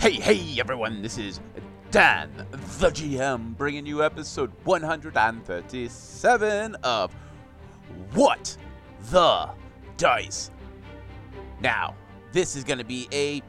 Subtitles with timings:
[0.00, 1.40] Hey, hey, everyone, this is
[1.90, 2.30] Dan,
[2.78, 7.12] the GM, bringing you episode 137 of
[8.14, 8.56] What
[9.10, 9.50] the
[9.96, 10.52] Dice.
[11.60, 11.96] Now,
[12.32, 13.42] this is going to be a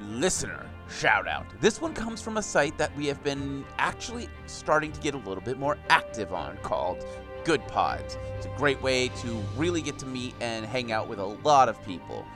[0.00, 1.46] listener shout out.
[1.60, 5.18] This one comes from a site that we have been actually starting to get a
[5.18, 7.04] little bit more active on called
[7.44, 8.16] Good Pods.
[8.36, 11.68] It's a great way to really get to meet and hang out with a lot
[11.68, 12.26] of people.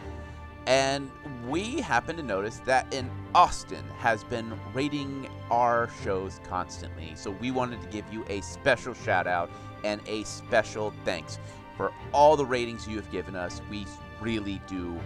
[0.66, 1.10] And
[1.48, 7.12] we happen to notice that in Austin has been rating our shows constantly.
[7.14, 9.50] So we wanted to give you a special shout out
[9.82, 11.38] and a special thanks
[11.76, 13.62] for all the ratings you have given us.
[13.70, 13.86] We
[14.20, 15.00] really do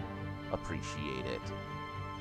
[0.51, 1.41] appreciate it.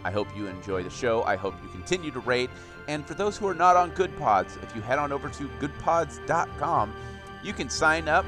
[0.03, 1.23] I hope you enjoy the show.
[1.23, 2.49] I hope you continue to rate.
[2.87, 5.47] And for those who are not on Good Pods, if you head on over to
[5.59, 6.93] goodpods.com,
[7.43, 8.25] you can sign up,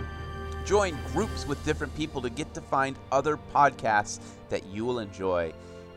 [0.65, 5.53] join groups with different people to get to find other podcasts that you will enjoy.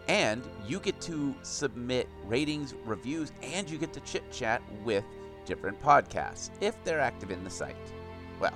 [0.08, 5.04] And you get to submit ratings, reviews, and you get to chit chat with
[5.44, 7.76] different podcasts if they're active in the site.
[8.40, 8.54] Well,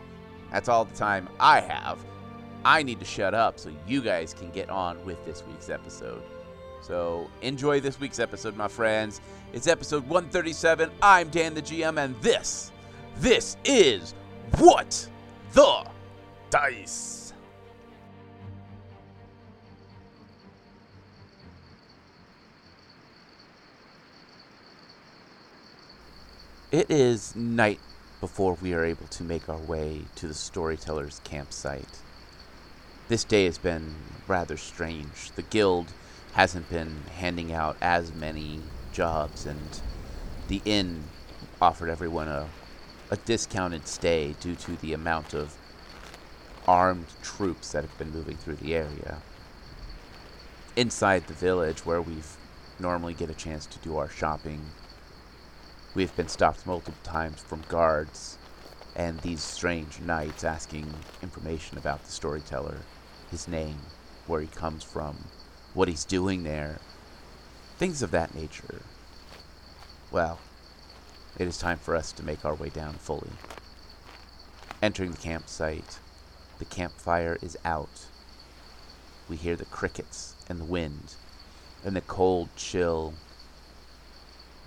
[0.53, 1.99] that's all the time I have.
[2.65, 6.23] I need to shut up so you guys can get on with this week's episode.
[6.83, 9.21] So enjoy this week's episode, my friends.
[9.53, 10.91] It's episode 137.
[11.03, 12.73] I'm Dan the GM, and this,
[13.19, 14.15] this is
[14.59, 15.09] What
[15.53, 15.85] the
[16.49, 17.35] Dice.
[26.73, 27.81] It is night
[28.21, 31.99] before we are able to make our way to the storyteller's campsite.
[33.09, 33.95] This day has been
[34.29, 35.33] rather strange.
[35.35, 35.93] The guild
[36.33, 38.61] hasn't been handing out as many
[38.93, 39.81] jobs, and
[40.49, 41.05] the inn
[41.61, 42.49] offered everyone a,
[43.11, 45.57] a discounted stay due to the amount of
[46.67, 49.19] armed troops that have been moving through the area.
[50.77, 52.37] Inside the village, where we've
[52.79, 54.61] normally get a chance to do our shopping,
[55.95, 58.39] we've been stopped multiple times from guards
[58.97, 60.87] and these strange knights asking
[61.23, 62.79] information about the storyteller,
[63.31, 63.79] his name,
[64.27, 65.17] where he comes from,
[65.75, 66.79] what he's doing there,
[67.79, 68.83] things of that nature.
[70.11, 70.39] Well,
[71.39, 73.31] it is time for us to make our way down fully.
[74.83, 76.01] Entering the campsite,
[76.59, 78.07] the campfire is out.
[79.29, 81.15] We hear the crickets and the wind
[81.85, 83.15] and the cold chill.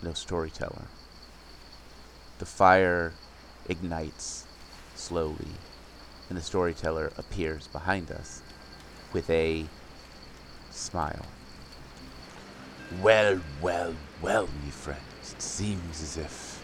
[0.01, 0.85] No storyteller.
[2.39, 3.13] The fire
[3.69, 4.45] ignites
[4.95, 5.47] slowly,
[6.29, 8.41] and the storyteller appears behind us
[9.11, 9.65] with a
[10.73, 11.25] smile.
[13.01, 16.63] Well, well, well, me friends, it seems as if,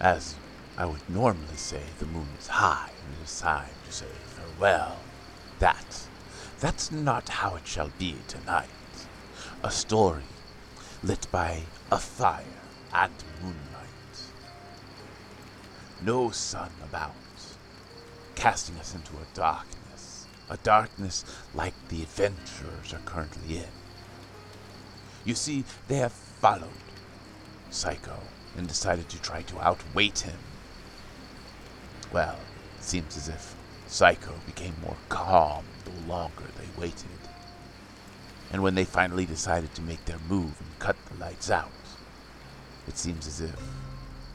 [0.00, 0.34] as
[0.76, 4.98] I would normally say, the moon is high and it is time to say farewell.
[5.58, 6.08] That,
[6.60, 8.68] that's not how it shall be tonight.
[9.62, 10.22] A story
[11.02, 12.44] lit by a fire
[12.92, 13.56] and moonlight.
[16.04, 17.14] No sun about,
[18.34, 19.77] casting us into a darkness,
[20.50, 23.72] a darkness like the adventurers are currently in.
[25.24, 26.70] You see, they have followed
[27.70, 28.18] Psycho
[28.56, 30.38] and decided to try to outweight him.
[32.12, 32.38] Well,
[32.78, 33.54] it seems as if
[33.86, 37.08] Psycho became more calm the longer they waited.
[38.50, 41.70] And when they finally decided to make their move and cut the lights out,
[42.86, 43.60] it seems as if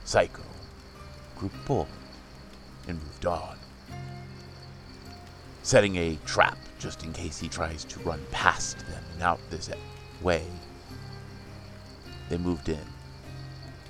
[0.03, 0.44] Psycho
[1.35, 1.88] grew bold
[2.88, 3.57] and moved on,
[5.63, 9.69] setting a trap just in case he tries to run past them and out this
[10.22, 10.44] way.
[12.29, 12.85] They moved in,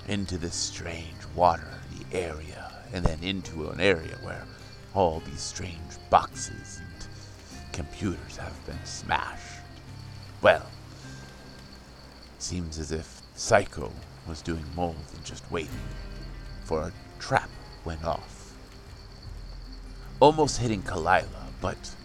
[0.08, 1.68] into this strange water,
[1.98, 4.46] the area, and then into an area where
[4.94, 5.80] all these strange
[6.12, 7.08] boxes and
[7.74, 9.62] computers have been smashed.
[10.44, 10.70] Well,
[12.38, 13.92] seems as if Psycho
[14.28, 15.72] was doing more than just waiting,
[16.66, 17.50] for a trap
[17.84, 18.54] went off.
[20.20, 21.96] Almost hitting Kalila, but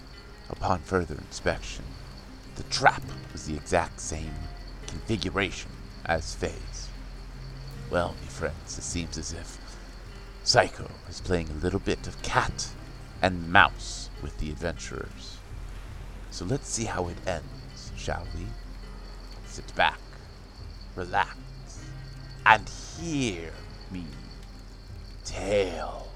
[0.51, 1.85] upon further inspection,
[2.55, 3.03] the trap
[3.33, 4.33] was the exact same
[4.87, 5.73] configuration
[6.07, 6.89] as Faye's.
[7.91, 9.59] Well, me friends, it seems as if
[10.45, 12.69] Psycho is playing a little bit of cat
[13.21, 15.39] and mouse with the adventurers.
[16.31, 18.47] So let's see how it ends, shall we?
[19.45, 19.99] Sit back,
[20.95, 21.37] relax,
[22.47, 23.51] and hear
[23.91, 24.05] me
[25.25, 26.08] tell.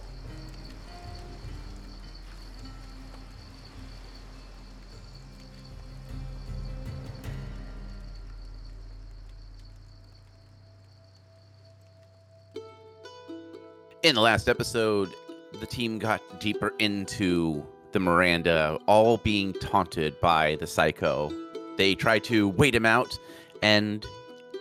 [14.03, 15.15] In the last episode,
[15.61, 21.31] the team got deeper into the Meranda, all being taunted by the psycho.
[21.77, 23.17] They tried to wait him out,
[23.63, 24.05] and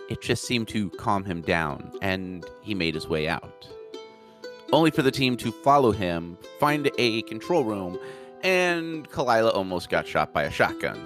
[0.10, 3.68] it just seemed to calm him down, and he made his way out.
[4.72, 7.98] Only for the team to follow him, find a control room,
[8.44, 11.04] and Kalila almost got shot by a shotgun.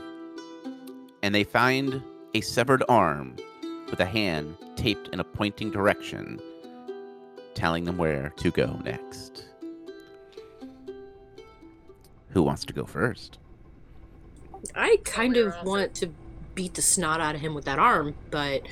[1.23, 2.03] And they find
[2.33, 3.37] a severed arm
[3.89, 6.41] with a hand taped in a pointing direction,
[7.55, 9.45] telling them where to go next.
[12.29, 13.39] Who wants to go first?
[14.75, 16.09] I kind of want to
[16.53, 18.63] beat the snot out of him with that arm, but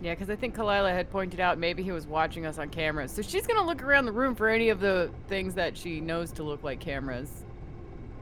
[0.00, 3.12] Yeah, because I think Kalila had pointed out maybe he was watching us on cameras.
[3.12, 6.00] So she's going to look around the room for any of the things that she
[6.00, 7.44] knows to look like cameras.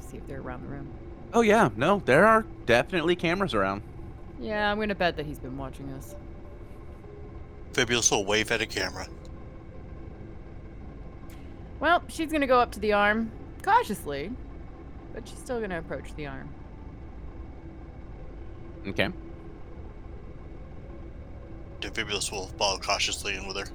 [0.00, 0.88] See if they're around the room.
[1.32, 3.82] Oh, yeah, no, there are definitely cameras around.
[4.41, 6.14] Yeah, I'm going to bet that he's been watching us.
[7.73, 9.06] Fabulous will wave at a camera.
[11.81, 13.31] Well, she's going to go up to the arm,
[13.62, 14.32] cautiously,
[15.15, 16.49] but she's still going to approach the arm.
[18.87, 19.09] Okay.
[21.81, 23.67] The Fabulous will follow cautiously in with her.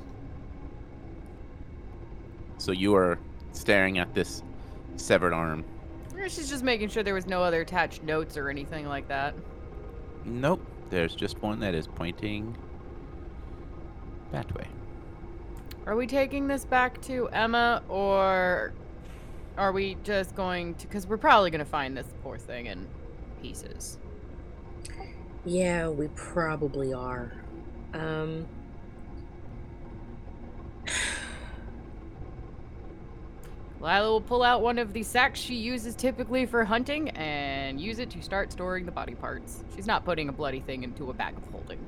[2.57, 3.19] So you are
[3.53, 4.43] staring at this
[4.97, 5.63] severed arm.
[6.27, 9.35] She's just making sure there was no other attached notes or anything like that.
[10.25, 12.55] Nope, there's just one that is pointing
[14.33, 14.67] that way.
[15.85, 18.73] Are we taking this back to Emma, or
[19.57, 20.87] are we just going to?
[20.87, 22.87] Because we're probably going to find this poor thing in
[23.41, 23.97] pieces.
[25.45, 27.31] yeah, we probably are.
[27.93, 28.47] Um,
[33.79, 37.99] Lila will pull out one of the sacks she uses typically for hunting and use
[37.99, 39.63] it to start storing the body parts.
[39.75, 41.79] She's not putting a bloody thing into a bag of holding.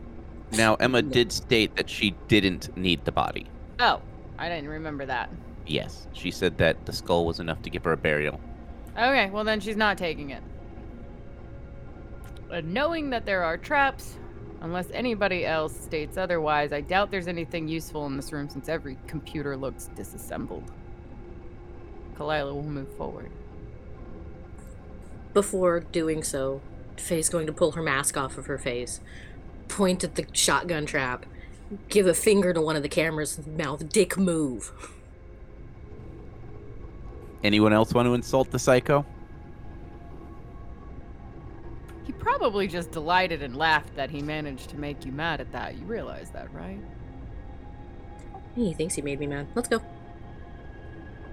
[0.52, 1.10] Now, Emma No.
[1.10, 3.48] did state that she didn't need the body.
[3.80, 4.02] Oh,
[4.38, 5.30] I didn't remember that.
[5.68, 8.40] Yes, she said that the skull was enough to give her a burial.
[8.98, 10.44] Okay, well then she's not taking it.
[12.48, 14.16] But knowing that there are traps,
[14.62, 18.98] unless anybody else states otherwise, I doubt there's anything useful in this room since every
[19.08, 20.64] computer looks disassembled.
[22.16, 23.32] Kalila will move forward.
[25.34, 26.62] before doing so,
[26.96, 29.02] Faye's going to pull her mask off of her face,
[29.68, 31.26] point at the shotgun trap,
[31.90, 34.72] give a finger to one of the cameras, mouth, dick move.
[37.44, 39.06] Anyone else want to insult the psycho?
[42.06, 45.76] He probably just delighted and laughed that he managed to make you mad at that.
[45.76, 46.80] You realize that, right?
[48.56, 49.48] He thinks he made me mad.
[49.54, 49.82] Let's go.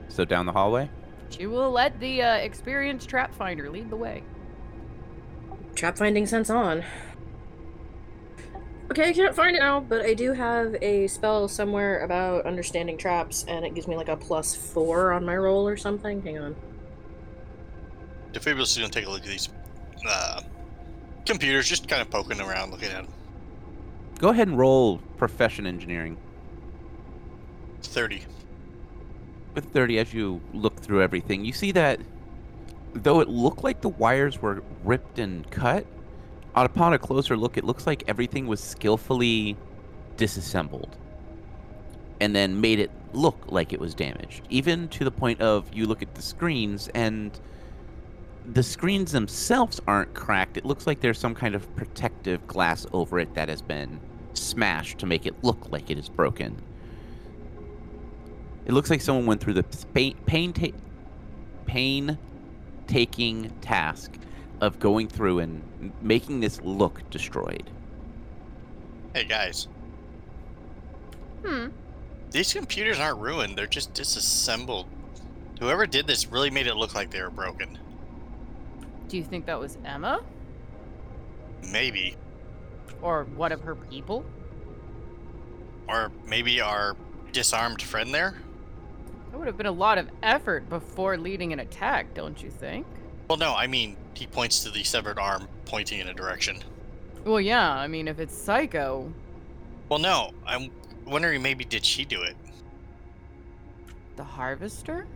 [0.09, 0.91] So down the hallway?
[1.31, 4.23] She will let the uh, experienced trap finder lead the way.
[5.75, 6.85] Trap finding sense on.
[8.93, 12.99] Okay, I can't find it now, but I do have a spell somewhere about understanding
[12.99, 16.21] traps, and it gives me like a plus four on my roll or something.
[16.21, 16.57] Hang on.
[18.39, 19.49] Fabulous is gonna take a look at these
[20.07, 20.43] uh,
[21.25, 23.09] computers, just kind of poking around, looking at them.
[24.19, 26.19] Go ahead and roll profession engineering.
[27.81, 28.27] 30.
[29.55, 31.99] With 30, as you look through everything, you see that
[32.93, 35.87] though it looked like the wires were ripped and cut,
[36.55, 39.57] upon a closer look, it looks like everything was skillfully
[40.17, 40.97] disassembled
[42.21, 44.43] and then made it look like it was damaged.
[44.49, 47.41] Even to the point of you look at the screens and
[48.47, 50.57] the screens themselves aren't cracked.
[50.57, 54.01] It looks like there's some kind of protective glass over it that has been
[54.35, 56.61] smashed to make it look like it is broken.
[58.67, 60.79] It looks like someone went through the pain pain ta-
[61.67, 62.19] pain
[62.87, 64.13] taking task
[64.63, 65.61] of going through and
[66.01, 67.69] making this look destroyed.
[69.13, 69.67] Hey guys,
[71.45, 71.67] Hmm.
[72.31, 74.87] these computers aren't ruined, they're just disassembled.
[75.59, 77.77] Whoever did this really made it look like they were broken.
[79.09, 80.23] Do you think that was Emma?
[81.73, 82.17] Maybe.
[83.03, 84.25] Or one of her people?
[85.89, 86.97] Or maybe our
[87.33, 88.37] disarmed friend there?
[89.33, 92.87] That would have been a lot of effort before leading an attack, don't you think?
[93.29, 96.59] Well, no, I mean, he points to the severed arm pointing in a direction.
[97.25, 99.13] Well, yeah, I mean, if it's Psycho,
[99.89, 100.71] Well, no, I'm
[101.07, 102.37] wondering maybe did she do it?
[104.17, 105.07] the Harvester?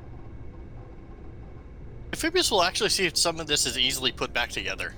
[2.13, 4.95] Defibulus will actually see if some of this is easily put back together.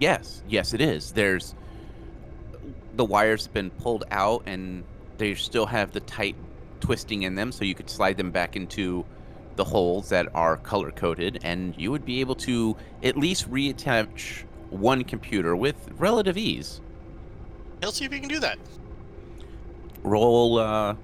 [0.00, 1.12] Yes, yes, it is.
[1.12, 1.54] There's
[2.96, 4.82] the wires have been pulled out, and
[5.18, 6.34] they still have the tight
[6.80, 9.04] twisting in them, so you could slide them back into
[9.56, 14.44] the holes that are color coded, and you would be able to at least reattach
[14.70, 16.80] one computer with relative ease.
[17.80, 18.58] He'll see if he can do that.
[20.02, 20.94] roll uh,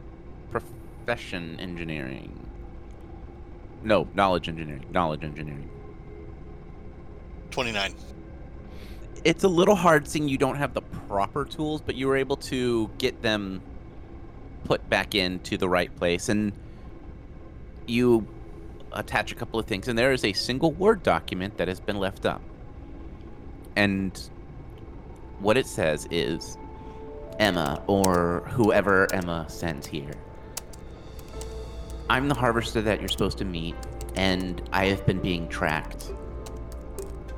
[0.51, 2.39] profession engineering.
[3.83, 4.85] No, knowledge engineering.
[4.93, 5.69] Knowledge engineering.
[7.51, 7.95] 29.
[9.25, 12.37] It's a little hard seeing you don't have the proper tools, but you were able
[12.37, 13.61] to get them
[14.65, 16.53] put back into the right place, and
[17.87, 18.27] you
[18.95, 21.99] attach a couple of things, and there is a single Word document that has been
[21.99, 22.41] left up.
[23.77, 24.19] And
[25.41, 26.57] what it says is
[27.39, 30.15] Emma, or whoever Emma sends here.
[32.11, 33.75] I'm the harvester that you're supposed to meet,
[34.17, 36.13] and I have been being tracked.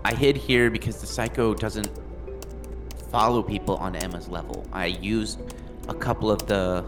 [0.04, 1.90] I hid here because the psycho doesn't
[3.10, 4.66] follow people on Emma's level.
[4.72, 5.40] I used
[5.88, 6.84] a couple of the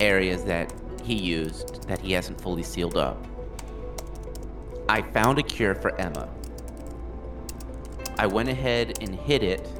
[0.00, 0.72] areas that
[1.04, 3.24] he used that he hasn't fully sealed up.
[4.90, 6.30] I found a cure for Emma.
[8.18, 9.70] I went ahead and hid it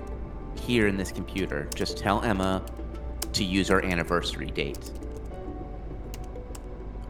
[0.61, 1.67] here in this computer.
[1.75, 2.63] Just tell Emma
[3.33, 4.91] to use our anniversary date.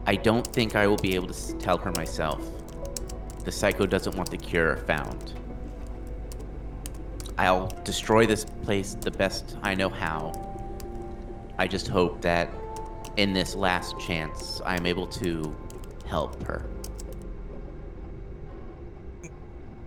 [0.05, 2.41] I don't think I will be able to tell her myself.
[3.43, 5.33] The psycho doesn't want the cure found.
[7.37, 10.31] I'll destroy this place the best I know how.
[11.57, 12.49] I just hope that
[13.17, 15.53] in this last chance, I'm able to
[16.05, 16.65] help her.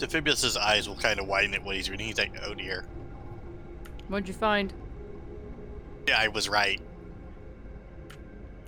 [0.03, 2.07] Defibulus's eyes will kind of widen at what he's reading.
[2.07, 2.85] He's like, oh dear.
[4.09, 4.73] What'd you find?
[6.09, 6.81] Yeah, I was right.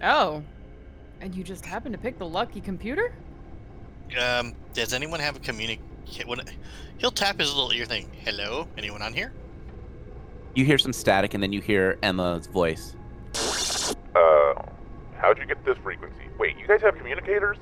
[0.03, 0.45] Oh.
[1.21, 3.13] And you just happened to pick the lucky computer?
[4.21, 5.81] Um, does anyone have a communic?
[6.99, 8.09] He'll tap his little ear thing.
[8.25, 8.69] Hello?
[8.79, 9.33] Anyone on here?
[10.55, 12.95] You hear some static, and then you hear Emma's voice.
[14.15, 14.63] Uh,
[15.17, 16.29] how'd you get this frequency?
[16.39, 17.57] Wait, you guys have communicators?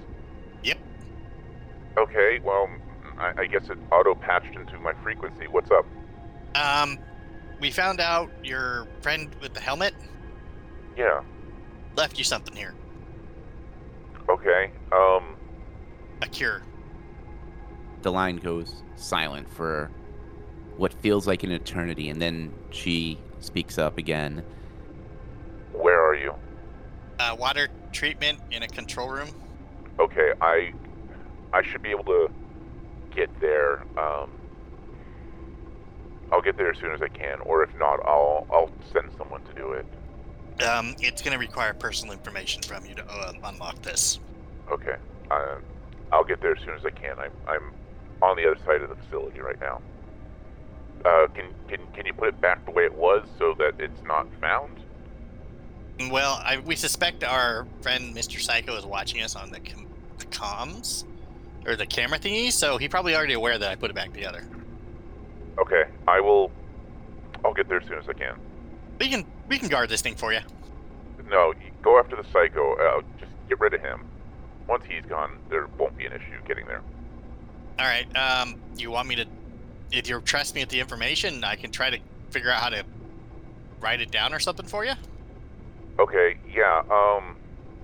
[0.62, 0.78] Yep.
[1.96, 2.68] Okay, well,
[3.22, 5.46] I, I guess it auto patched into my frequency.
[5.46, 5.86] What's up?
[6.54, 6.98] Um,
[7.60, 9.94] we found out your friend with the helmet
[10.96, 11.22] Yeah.
[11.96, 12.74] left you something here.
[14.28, 14.70] Okay.
[14.92, 15.36] Um.
[16.20, 16.62] A cure.
[18.02, 19.90] The line goes silent for
[20.76, 24.44] what feels like an eternity, and then she speaks up again.
[25.72, 26.34] Where are you?
[27.18, 29.28] Uh, water treatment in a control room.
[29.98, 30.72] Okay, I
[31.52, 32.30] I should be able to
[33.14, 33.82] get there.
[33.98, 34.30] Um,
[36.30, 39.42] I'll get there as soon as I can, or if not, I'll I'll send someone
[39.44, 39.86] to do it.
[40.62, 44.18] Um, it's going to require personal information from you to uh, unlock this.
[44.70, 44.96] Okay.
[45.30, 45.56] Uh,
[46.12, 47.18] I'll get there as soon as I can.
[47.18, 47.72] I'm I'm
[48.22, 49.80] on the other side of the facility right now.
[51.04, 54.02] Uh, can can can you put it back the way it was so that it's
[54.04, 54.78] not found?
[56.10, 58.40] Well, I, we suspect our friend Mr.
[58.40, 59.86] Psycho is watching us on the, com-
[60.18, 61.04] the comms
[61.66, 64.44] or the camera thingy, so he probably already aware that I put it back together.
[65.58, 66.50] Okay, I will.
[67.44, 68.36] I'll get there as soon as I can.
[68.98, 70.40] We can we can guard this thing for you.
[71.28, 72.74] No, you go after the psycho.
[72.74, 74.02] Uh, just get rid of him.
[74.68, 76.82] Once he's gone, there won't be an issue getting there.
[77.78, 78.06] All right.
[78.16, 79.26] Um, you want me to?
[79.90, 81.98] If you trust me with the information, I can try to
[82.30, 82.84] figure out how to
[83.80, 84.92] write it down or something for you.
[85.98, 86.82] Okay, yeah.
[86.90, 87.36] Um,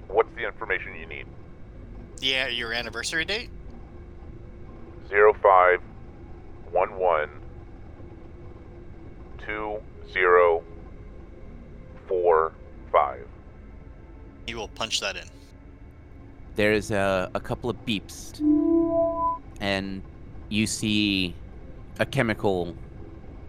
[0.07, 1.27] what's the information you need?
[2.21, 3.51] Yeah, your anniversary date.
[5.09, 5.81] Zero five
[6.71, 7.31] one one
[9.39, 9.79] two
[10.13, 10.63] zero
[12.07, 12.53] four
[12.93, 13.27] five.
[14.47, 15.25] You will punch that in.
[16.57, 18.41] There's a, a couple of beeps,
[19.61, 20.03] and
[20.49, 21.35] you see
[22.01, 22.75] a chemical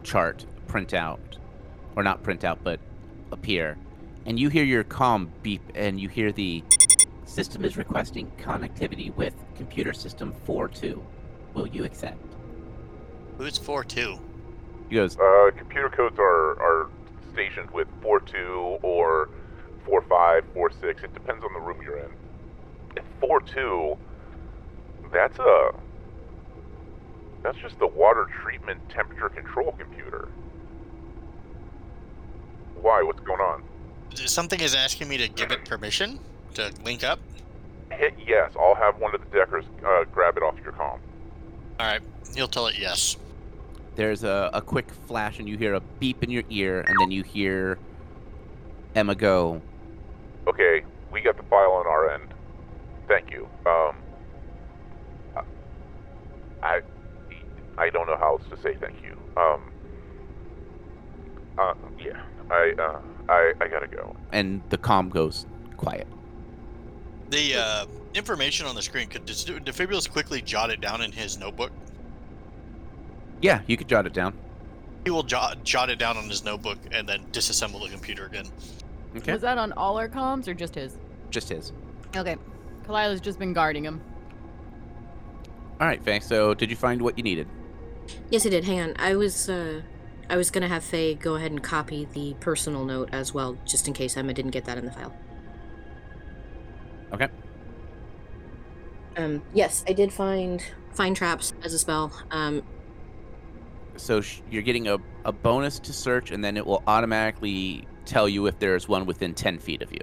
[0.04, 1.38] chart print out,
[1.96, 2.80] or not print out, but
[3.32, 3.78] appear.
[4.25, 6.63] And you hear your comm beep, and you hear the
[7.25, 11.01] system is requesting connectivity with computer system 4.2.
[11.53, 12.18] Will you accept?
[13.38, 14.20] Who's four two?
[14.89, 16.89] He goes, Uh, computer codes are are
[17.34, 19.29] stationed with four two or
[19.86, 21.03] four five, four six.
[21.03, 22.12] It depends on the room you're in.
[22.96, 23.98] If four two,
[25.12, 25.72] that's a
[27.44, 30.27] that's just the water treatment temperature control computer.
[32.82, 33.01] Why?
[33.03, 33.63] What's going on?
[34.15, 36.20] Something is asking me to give it permission
[36.56, 37.20] to link up.
[37.91, 38.51] Hit yes.
[38.60, 41.00] I'll have one of the deckers uh, grab it off your comm.
[41.79, 42.01] All right,
[42.36, 43.15] you'll tell it yes.
[43.95, 47.09] there's a, a quick flash, and you hear a beep in your ear, and then
[47.12, 47.79] you hear
[48.95, 49.62] Emma go,
[50.48, 52.33] Okay, we got the file on our end.
[53.07, 53.48] Thank you.
[53.65, 53.95] Um,
[56.62, 56.81] I,
[57.77, 59.17] I don't know how else to say thank you.
[59.38, 59.71] Um,
[61.57, 62.21] uh, yeah,
[62.51, 64.15] I, uh, I, I gotta go.
[64.33, 65.45] and the comm goes
[65.77, 66.07] quiet.
[67.29, 71.38] The uh, information on the screen could does Defibulus quickly jot it down in his
[71.38, 71.71] notebook.
[73.41, 74.33] Yeah, you could jot it down.
[75.05, 78.48] He will jot, jot it down on his notebook and then disassemble the computer again.
[79.15, 79.31] Okay.
[79.31, 80.98] Was that on all our comms or just his?
[81.29, 81.71] Just his.
[82.15, 82.36] Okay.
[82.86, 84.01] Kalila's just been guarding him.
[85.79, 86.19] All right, Faye.
[86.19, 87.48] So, did you find what you needed?
[88.29, 88.65] Yes, I did.
[88.65, 88.95] Hang on.
[88.98, 89.81] I was uh
[90.29, 93.88] I was gonna have Faye go ahead and copy the personal note as well, just
[93.88, 95.13] in case Emma didn't get that in the file.
[97.13, 97.28] Okay.
[99.18, 100.63] Um, yes, I did find
[100.94, 102.12] find traps as a spell.
[102.32, 102.63] Um,
[103.98, 108.30] So sh- you're getting a, a bonus to search, and then it will automatically tell
[108.30, 110.00] you if there's one within 10 feet of you.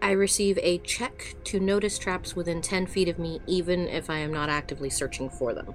[0.00, 4.18] I receive a check to notice traps within 10 feet of me, even if I
[4.18, 5.74] am not actively searching for them.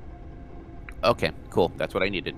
[1.03, 1.71] Okay, cool.
[1.77, 2.35] That's what I needed.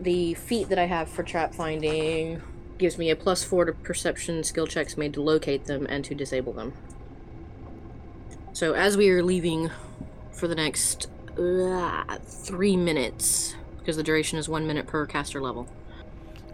[0.00, 2.40] The feat that I have for trap finding
[2.80, 6.14] gives me a plus four to perception skill checks made to locate them and to
[6.14, 6.72] disable them.
[8.52, 9.70] So as we are leaving
[10.32, 11.08] for the next
[11.38, 15.68] uh, three minutes, because the duration is one minute per caster level.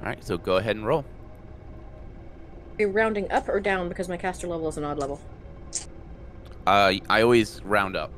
[0.01, 1.05] All right, so go ahead and roll.
[2.79, 5.21] Are you rounding up or down because my caster level is an odd level?
[6.67, 8.11] Uh, I always round up.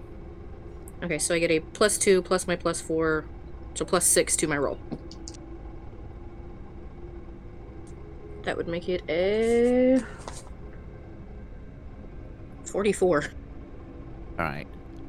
[1.02, 3.24] Okay, so I get a plus two plus my plus four,
[3.74, 4.78] so plus six to my roll.
[8.48, 10.00] That would make it a
[12.64, 13.24] 44.
[13.24, 13.30] All
[14.38, 14.66] right.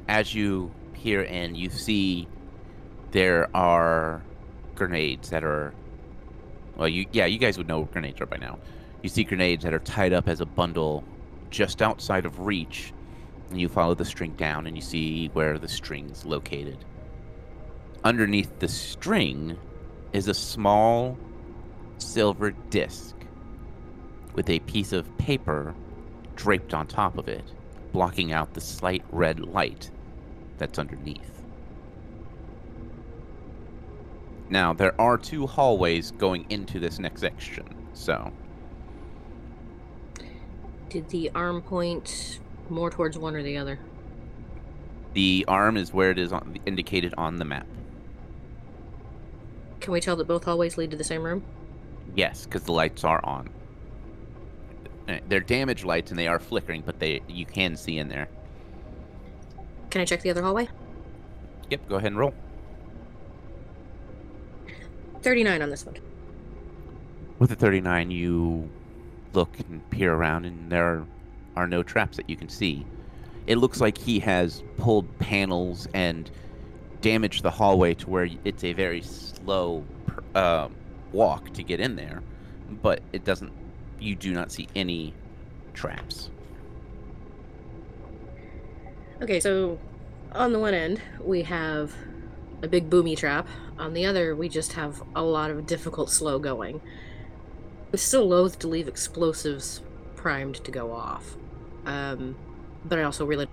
[0.10, 2.28] As you peer in, you see
[3.12, 4.22] there are
[4.76, 5.74] grenades that are.
[6.76, 8.60] Well, you yeah, you guys would know what grenades are by now.
[9.04, 11.06] You see grenades that are tied up as a bundle
[11.50, 12.92] just outside of reach,
[13.52, 16.84] and you follow the string down, and you see where the string's located.
[18.04, 19.58] Underneath the string
[20.12, 21.18] is a small
[22.00, 23.16] silver disc
[24.34, 25.74] with a piece of paper
[26.36, 27.44] draped on top of it
[27.92, 29.90] blocking out the slight red light
[30.58, 31.42] that's underneath.
[34.50, 38.32] Now, there are two hallways going into this next section, so
[40.90, 43.80] Did the arm point more towards one or the other?
[45.14, 47.66] the arm is where it is on, indicated on the map.
[49.82, 51.44] Can we tell that both hallways lead to the same room?
[52.16, 53.50] Yes, because the lights are on.
[55.10, 58.28] Uh, They're damaged lights and they are flickering, but they you can see in there.
[59.90, 60.70] Can I check the other hallway?
[61.72, 62.34] Yep, go ahead and roll.
[65.22, 65.96] 39 on this one.
[67.40, 68.70] With the 39, you
[69.34, 71.06] look and peer around, and there
[71.56, 72.86] are, no traps that you can see.
[73.46, 76.32] It looks like he has pulled panels and
[77.02, 79.84] damaged the hallway to where it's a very slow
[80.36, 80.74] um
[81.12, 82.22] walk to get in there,
[82.82, 83.52] but it doesn't.
[84.00, 85.14] You do not see any
[85.74, 86.30] traps.
[89.22, 89.78] Okay, so
[90.32, 91.94] on the one end, we have
[92.62, 93.48] a big boomy trap.
[93.78, 96.82] On the other, we just have a lot of difficult slow going.
[97.92, 99.82] I'm still loath to leave explosives
[100.16, 101.36] primed to go off.
[101.86, 102.36] Um,
[102.86, 103.48] but I also really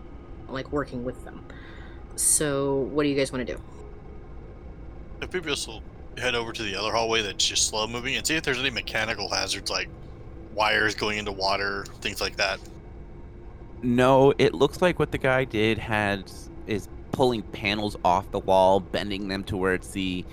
[0.48, 1.44] like working with them.
[2.16, 3.60] So, what do you guys want to do?
[5.22, 5.82] If maybe us will
[6.18, 8.70] head over to the other hallway that's just slow moving and see if there's any
[8.70, 9.88] mechanical hazards like
[10.56, 12.58] wires going into water, things like that.
[13.82, 18.80] No, it looks like what the guy did has is pulling panels off the wall,
[18.80, 20.24] bending them to where it's the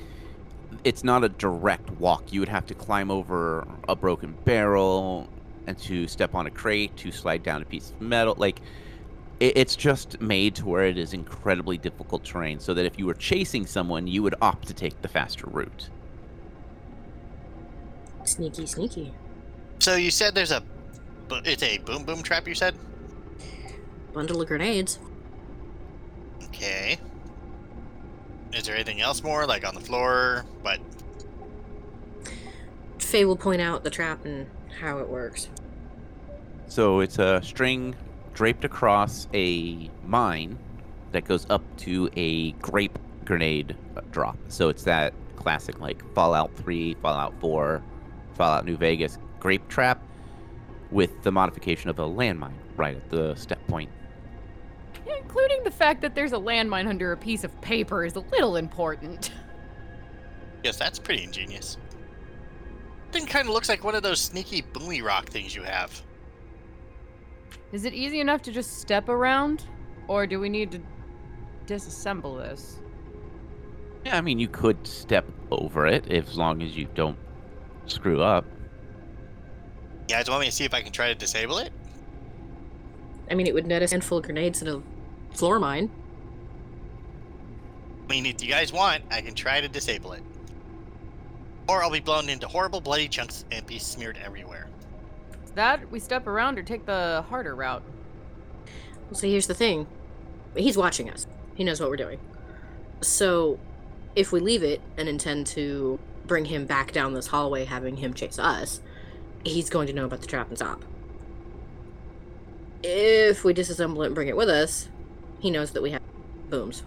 [0.83, 2.33] it's not a direct walk.
[2.33, 5.29] You would have to climb over a broken barrel
[5.67, 8.35] and to step on a crate to slide down a piece of metal.
[8.37, 8.59] Like
[9.39, 13.05] it, it's just made to where it is incredibly difficult terrain so that if you
[13.05, 15.89] were chasing someone, you would opt to take the faster route.
[18.25, 19.13] Sneaky, sneaky.
[19.83, 20.63] So you said there's a
[21.29, 22.73] it's a boom boom trap you said?
[24.13, 24.97] Bundle of grenades.
[26.45, 26.97] Okay.
[28.53, 30.45] Is there anything else more like on the floor?
[30.63, 30.79] But
[32.97, 34.47] Faye will point out the trap and
[34.79, 35.49] how it works.
[36.69, 37.93] So it's a string
[38.33, 40.57] draped across a mine
[41.11, 44.37] that goes up to a grape grenade uh, drop.
[44.47, 47.83] So it's that classic like Fallout 3, Fallout 4,
[48.35, 50.01] Fallout New Vegas grape trap
[50.89, 53.89] with the modification of a landmine right at the step point.
[55.19, 58.55] Including the fact that there's a landmine under a piece of paper is a little
[58.55, 59.33] important.
[60.63, 61.77] yes, that's pretty ingenious.
[63.11, 66.01] Thing kind of looks like one of those sneaky boomy rock things you have.
[67.73, 69.65] Is it easy enough to just step around?
[70.07, 70.79] Or do we need to
[71.67, 72.79] disassemble this?
[74.05, 77.17] Yeah, I mean you could step over it as long as you don't
[77.87, 78.45] screw up.
[80.07, 81.71] You guys want me to see if I can try to disable it?
[83.31, 84.81] I mean, it would net a handful of grenades in a
[85.33, 85.89] floor mine.
[88.03, 90.23] I mean, if you guys want, I can try to disable it.
[91.69, 94.67] Or I'll be blown into horrible bloody chunks and be smeared everywhere.
[95.55, 97.83] That we step around or take the harder route.
[99.09, 99.87] Well, see, here's the thing.
[100.55, 101.27] He's watching us.
[101.55, 102.19] He knows what we're doing.
[103.01, 103.59] So,
[104.15, 108.13] if we leave it and intend to bring him back down this hallway, having him
[108.13, 108.81] chase us,
[109.43, 110.83] he's going to know about the trap and stop.
[112.83, 114.89] If we disassemble it and bring it with us,
[115.39, 116.01] he knows that we have
[116.49, 116.83] booms.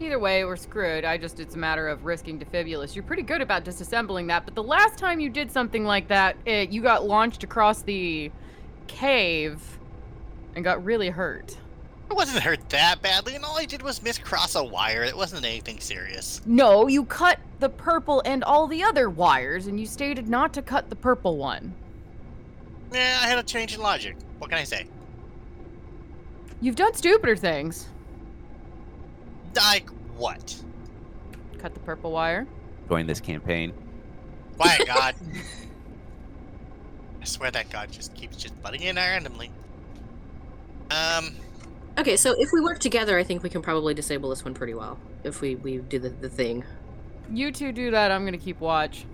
[0.00, 1.04] Either way, we're screwed.
[1.04, 2.94] I just, it's a matter of risking Defibulus.
[2.94, 6.36] You're pretty good about disassembling that, but the last time you did something like that,
[6.44, 8.30] it, you got launched across the
[8.86, 9.78] cave
[10.54, 11.56] and got really hurt.
[12.14, 15.02] I wasn't hurt that badly, and all I did was miscross a wire.
[15.02, 16.40] It wasn't anything serious.
[16.46, 20.62] No, you cut the purple and all the other wires, and you stated not to
[20.62, 21.74] cut the purple one.
[22.92, 24.14] Yeah, I had a change in logic.
[24.38, 24.86] What can I say?
[26.60, 27.88] You've done stupider things.
[29.56, 30.54] Like what?
[31.58, 32.46] Cut the purple wire.
[32.88, 33.72] Join this campaign.
[34.56, 35.16] Quiet, God.
[37.20, 39.50] I swear that God just keeps just butting in randomly.
[40.92, 41.34] Um,
[41.96, 44.74] Okay, so if we work together, I think we can probably disable this one pretty
[44.74, 44.98] well.
[45.22, 46.64] If we, we do the, the thing.
[47.30, 49.06] You two do that, I'm gonna keep watch.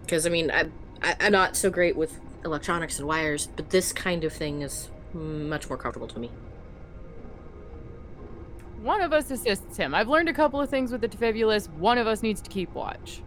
[0.00, 0.68] Because, I mean, I,
[1.02, 4.88] I, I'm not so great with electronics and wires, but this kind of thing is
[5.12, 6.30] much more comfortable to me.
[8.80, 9.94] One of us assists him.
[9.94, 11.70] I've learned a couple of things with the Defibulus.
[11.74, 13.22] One of us needs to keep watch.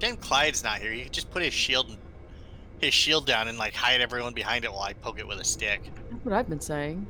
[0.00, 0.92] then Clyde's not here.
[0.92, 1.96] You could just put his shield
[2.84, 5.44] his shield down and like hide everyone behind it while I poke it with a
[5.44, 5.82] stick.
[6.10, 7.06] That's what I've been saying.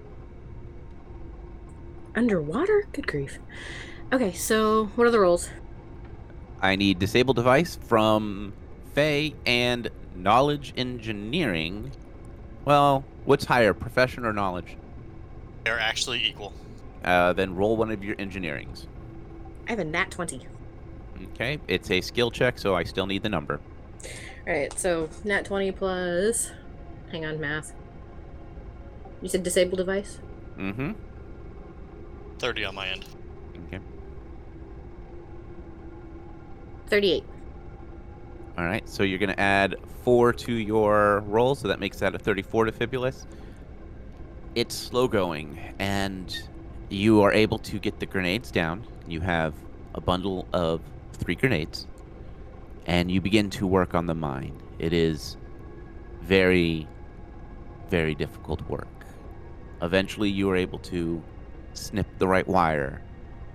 [2.14, 2.86] Underwater?
[2.92, 3.38] Good grief.
[4.12, 5.50] Okay, so what are the rolls?
[6.60, 8.52] I need disable device from
[8.94, 11.90] Faye and knowledge engineering.
[12.64, 14.76] Well, what's higher, profession or knowledge?
[15.64, 16.52] They're actually equal.
[17.04, 18.86] Uh, then roll one of your engineerings.
[19.66, 20.46] I have a nat 20.
[21.34, 23.60] Okay, it's a skill check, so I still need the number.
[24.46, 26.50] Alright, so nat 20 plus.
[27.10, 27.72] Hang on, math.
[29.22, 30.18] You said disable device?
[30.58, 30.92] Mm-hmm.
[32.38, 33.06] 30 on my end.
[33.66, 33.80] Okay.
[36.88, 37.24] 38.
[38.56, 42.14] All right, so you're going to add four to your roll, so that makes that
[42.14, 43.26] a 34 Defibulus.
[44.54, 46.36] It's slow going, and
[46.90, 48.86] you are able to get the grenades down.
[49.08, 49.54] You have
[49.94, 50.82] a bundle of
[51.14, 51.86] three grenades,
[52.86, 54.60] and you begin to work on the mine.
[54.78, 55.36] It is
[56.22, 56.86] very,
[57.88, 58.88] very difficult work.
[59.82, 61.22] Eventually, you are able to
[61.72, 63.02] snip the right wire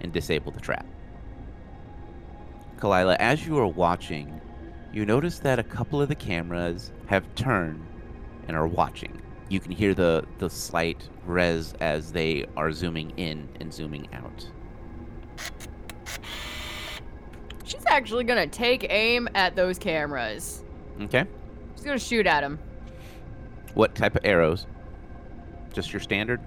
[0.02, 0.86] and disable the trap.
[2.78, 4.40] Kalila, as you are watching,
[4.94, 7.86] you notice that a couple of the cameras have turned
[8.48, 9.22] and are watching.
[9.50, 14.50] You can hear the, the slight res as they are zooming in and zooming out.
[17.66, 20.64] She's actually gonna take aim at those cameras.
[21.02, 21.26] Okay.
[21.76, 22.60] She's gonna shoot at them.
[23.74, 24.66] What type of arrows?
[25.74, 26.40] Just your standard?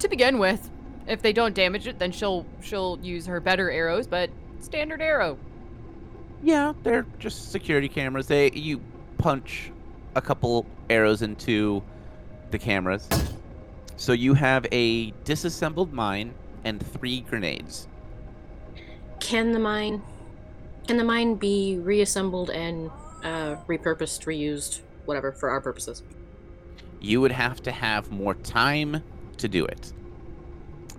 [0.00, 0.70] To begin with,
[1.06, 5.38] if they don't damage it, then she'll she'll use her better arrows, but standard arrow.
[6.42, 8.26] Yeah, they're just security cameras.
[8.26, 8.80] They you
[9.18, 9.70] punch
[10.14, 11.82] a couple arrows into
[12.50, 13.08] the cameras.
[13.96, 17.86] So you have a disassembled mine and three grenades.
[19.20, 20.02] Can the mine.
[20.86, 22.90] Can the mine be reassembled and
[23.22, 26.02] uh, repurposed, reused, whatever, for our purposes?
[27.00, 29.02] You would have to have more time
[29.38, 29.92] to do it.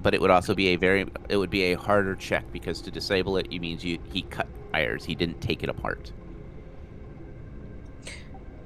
[0.01, 2.91] But it would also be a very it would be a harder check because to
[2.91, 5.05] disable it you means you he cut wires.
[5.05, 6.11] He didn't take it apart.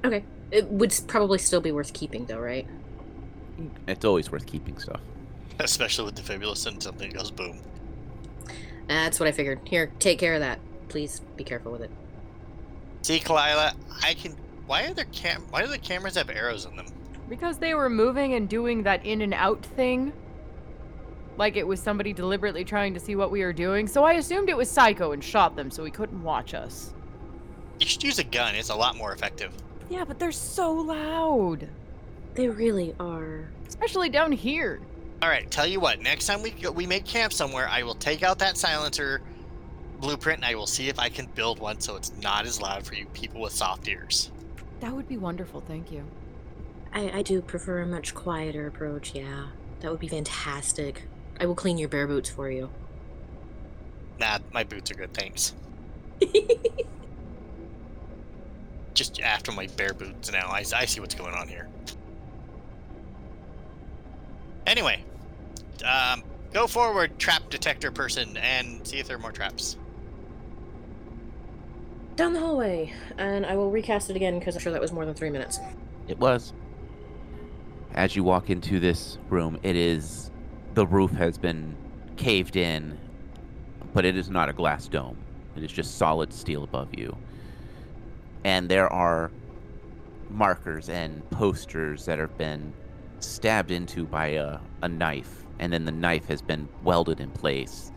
[0.04, 0.24] Okay.
[0.50, 2.66] It would probably still be worth keeping, though, right?
[3.88, 5.00] It's always worth keeping stuff.
[5.58, 7.60] Especially with the Fabulous and something goes boom.
[8.86, 9.60] That's what I figured.
[9.64, 10.60] Here, take care of that.
[10.88, 11.90] Please be careful with it.
[13.02, 14.36] See, Kalila, I can.
[14.66, 15.42] Why are there cam?
[15.50, 16.86] Why do the cameras have arrows in them?
[17.28, 20.12] Because they were moving and doing that in and out thing.
[21.36, 23.86] Like it was somebody deliberately trying to see what we were doing.
[23.86, 26.94] So I assumed it was Psycho and shot them so he couldn't watch us.
[27.78, 28.54] You should use a gun.
[28.54, 29.52] It's a lot more effective.
[29.90, 31.68] Yeah, but they're so loud.
[32.34, 33.48] They really are.
[33.68, 34.80] Especially down here.
[35.22, 36.00] All right, tell you what.
[36.00, 39.22] Next time we go, we make camp somewhere, I will take out that silencer
[39.96, 42.86] blueprint and I will see if I can build one so it's not as loud
[42.86, 44.30] for you people with soft ears.
[44.80, 46.04] That would be wonderful, thank you.
[46.92, 49.46] I, I do prefer a much quieter approach, yeah.
[49.80, 51.02] That would be fantastic.
[51.40, 52.70] I will clean your bare boots for you.
[54.18, 55.54] Nah, my boots are good, thanks.
[58.94, 61.68] Just after my bare boots now, I, I see what's going on here.
[64.66, 65.04] Anyway,
[65.84, 66.22] um,
[66.56, 69.76] Go forward, trap detector person, and see if there are more traps.
[72.16, 75.04] Down the hallway, and I will recast it again because I'm sure that was more
[75.04, 75.60] than three minutes.
[76.08, 76.54] It was.
[77.92, 80.30] As you walk into this room, it is.
[80.72, 81.76] The roof has been
[82.16, 82.98] caved in,
[83.92, 85.18] but it is not a glass dome.
[85.56, 87.16] It is just solid steel above you.
[88.44, 89.30] And there are
[90.30, 92.72] markers and posters that have been
[93.20, 97.92] stabbed into by a, a knife, and then the knife has been welded in place.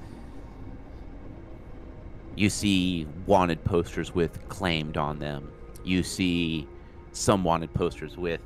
[2.35, 5.51] You see wanted posters with claimed on them.
[5.83, 6.67] You see
[7.11, 8.39] some wanted posters with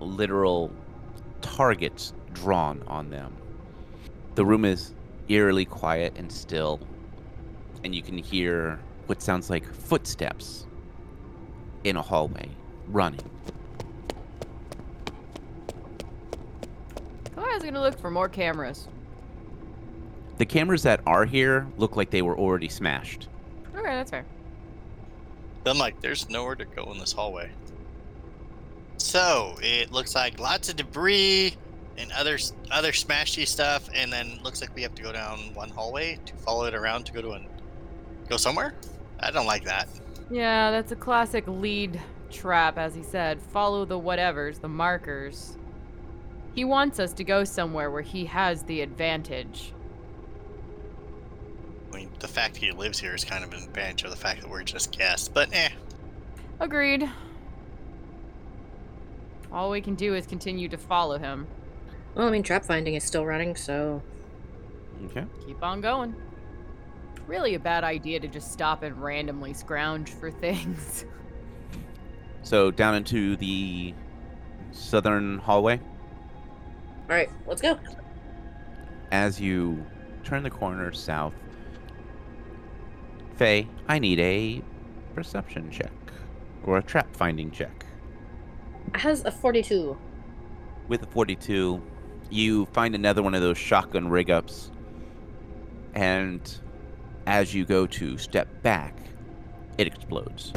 [0.00, 0.70] literal
[1.40, 3.32] targets drawn on them.
[4.34, 4.94] The room is
[5.28, 6.80] eerily quiet and still,
[7.84, 10.66] and you can hear what sounds like footsteps
[11.84, 12.48] in a hallway
[12.88, 13.28] running.
[17.34, 18.88] Kalila's gonna look for more cameras.
[20.42, 23.28] The cameras that are here look like they were already smashed.
[23.76, 24.24] Okay, that's fair.
[25.64, 27.48] I'm like, there's nowhere to go in this hallway.
[28.96, 31.54] So it looks like lots of debris
[31.96, 32.38] and other
[32.72, 36.34] other smashy stuff, and then looks like we have to go down one hallway to
[36.34, 37.46] follow it around to go to an
[38.28, 38.74] go somewhere.
[39.20, 39.86] I don't like that.
[40.28, 42.00] Yeah, that's a classic lead
[42.32, 43.40] trap, as he said.
[43.40, 45.56] Follow the whatevers, the markers.
[46.52, 49.72] He wants us to go somewhere where he has the advantage.
[51.92, 54.40] I mean, the fact he lives here is kind of an advantage of the fact
[54.40, 55.68] that we're just guests, but eh.
[56.60, 57.08] Agreed.
[59.52, 61.46] All we can do is continue to follow him.
[62.14, 64.02] Well, I mean, trap finding is still running, so
[65.06, 65.24] Okay.
[65.46, 66.14] Keep on going.
[67.26, 71.04] Really a bad idea to just stop and randomly scrounge for things.
[72.44, 73.94] So down into the
[74.72, 75.78] southern hallway.
[75.78, 77.78] all right, let's go.
[79.12, 79.86] As you
[80.24, 81.34] turn the corner south,
[83.36, 84.62] Faye, I need a
[85.14, 85.92] perception check
[86.64, 87.84] or a trap finding check.
[88.94, 89.96] It has a 42.
[90.88, 91.82] With a 42,
[92.30, 94.70] you find another one of those shotgun rig ups,
[95.94, 96.40] and
[97.26, 98.96] as you go to step back,
[99.78, 100.52] it explodes,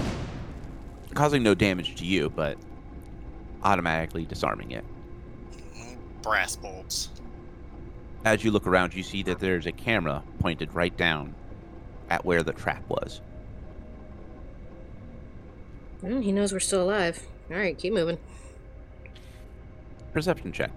[1.14, 2.58] causing no damage to you, but
[3.64, 4.84] automatically disarming it.
[6.22, 7.10] Brass bolts.
[8.26, 11.36] As you look around, you see that there's a camera pointed right down
[12.10, 13.22] at where the trap was.
[16.02, 17.24] Hmm, he knows we're still alive.
[17.50, 18.18] All right, keep moving.
[20.14, 20.72] Perception check.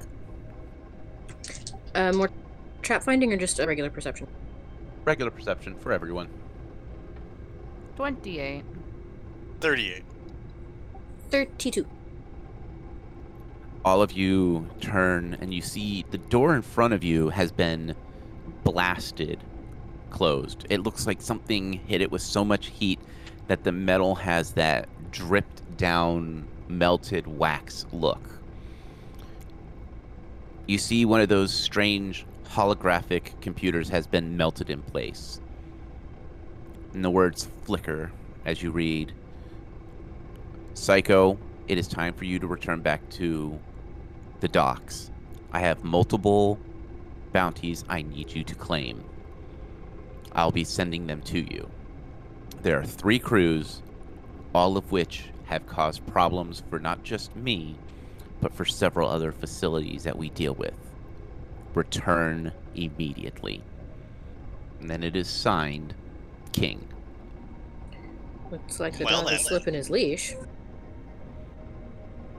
[1.94, 2.30] Uh, more
[2.82, 4.26] trap finding or just a regular perception?
[5.04, 6.28] Regular perception for everyone.
[7.96, 8.64] 28.
[9.60, 10.04] 38.
[11.30, 11.86] 32.
[13.84, 17.94] all of you turn and you see the door in front of you has been
[18.64, 19.38] blasted
[20.10, 20.66] closed.
[20.70, 23.00] It looks like something hit it with so much heat
[23.46, 28.20] that the metal has that dripped down melted wax look.
[30.66, 35.40] You see one of those strange holographic computers has been melted in place.
[36.92, 38.10] And the words flicker
[38.44, 39.12] as you read
[40.74, 43.58] Psycho, it is time for you to return back to
[44.40, 45.10] the docks.
[45.52, 46.58] I have multiple
[47.32, 49.04] bounties I need you to claim.
[50.38, 51.68] I'll be sending them to you.
[52.62, 53.82] There are three crews,
[54.54, 57.74] all of which have caused problems for not just me,
[58.40, 60.76] but for several other facilities that we deal with.
[61.74, 63.64] Return immediately.
[64.78, 65.94] And then it is signed
[66.52, 66.86] King.
[68.52, 70.36] Looks like the Well dog is slipping his leash.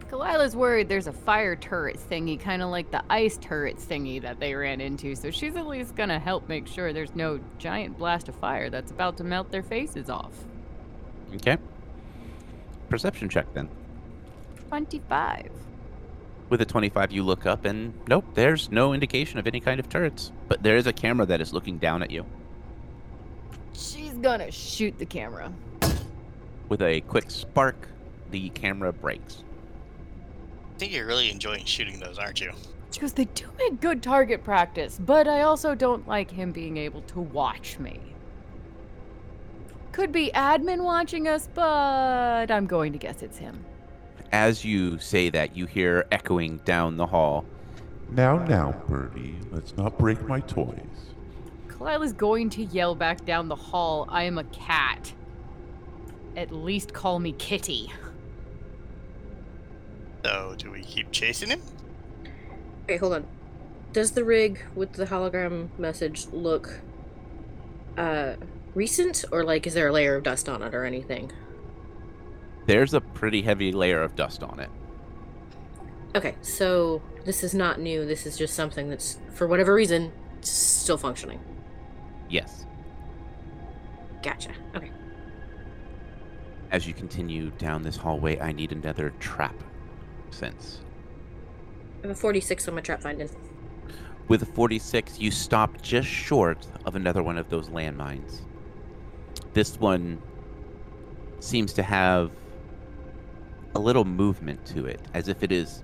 [0.09, 4.39] Kalila's worried there's a fire turret thingy, kind of like the ice turret thingy that
[4.39, 8.27] they ran into, so she's at least gonna help make sure there's no giant blast
[8.27, 10.33] of fire that's about to melt their faces off.
[11.35, 11.57] Okay?
[12.89, 13.69] Perception check then.
[14.69, 15.51] 25.
[16.49, 19.89] With a 25, you look up, and nope, there's no indication of any kind of
[19.89, 20.31] turrets.
[20.47, 22.25] But there is a camera that is looking down at you.
[23.73, 25.53] She's gonna shoot the camera.
[26.67, 27.87] With a quick spark,
[28.31, 29.43] the camera breaks.
[30.79, 32.53] I think you're really enjoying shooting those, aren't you?
[32.91, 36.77] She goes, they do make good target practice, but I also don't like him being
[36.77, 37.99] able to watch me.
[39.91, 43.65] Could be admin watching us, but I'm going to guess it's him.
[44.31, 47.43] As you say that, you hear echoing down the hall.
[48.11, 50.79] Now, now, Birdie, let's not break my toys.
[51.67, 55.11] Kyle is going to yell back down the hall, I am a cat.
[56.37, 57.91] At least call me Kitty.
[60.23, 61.61] So, do we keep chasing him?
[62.83, 63.27] Okay, hold on.
[63.93, 66.81] Does the rig with the hologram message look
[67.97, 68.35] uh
[68.75, 71.31] recent or like is there a layer of dust on it or anything?
[72.65, 74.69] There's a pretty heavy layer of dust on it.
[76.15, 78.05] Okay, so this is not new.
[78.05, 81.39] This is just something that's for whatever reason still functioning.
[82.29, 82.65] Yes.
[84.21, 84.51] Gotcha.
[84.75, 84.91] Okay.
[86.71, 89.55] As you continue down this hallway, I need another trap
[90.33, 90.81] sense.
[92.03, 93.29] I have a 46 on my trap finding.
[94.27, 98.41] With a 46, you stop just short of another one of those landmines.
[99.53, 100.21] This one
[101.39, 102.31] seems to have
[103.75, 105.83] a little movement to it, as if it is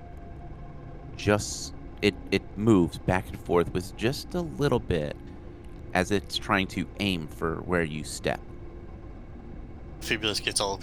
[1.18, 5.16] just it it moves back and forth with just a little bit
[5.94, 8.40] as it's trying to aim for where you step.
[10.02, 10.80] Fibulus gets all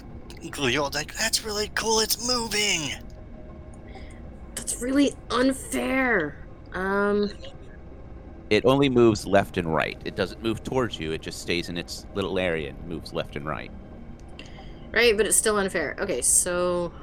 [0.49, 1.99] glee, all like, "That's really cool.
[1.99, 2.91] It's moving."
[4.63, 6.37] That's really unfair.
[6.71, 7.29] Um,
[8.49, 10.01] It only moves left and right.
[10.05, 11.11] It doesn't move towards you.
[11.11, 13.69] It just stays in its little area and moves left and right.
[14.93, 15.97] right, but it's still unfair.
[15.99, 16.93] Okay, so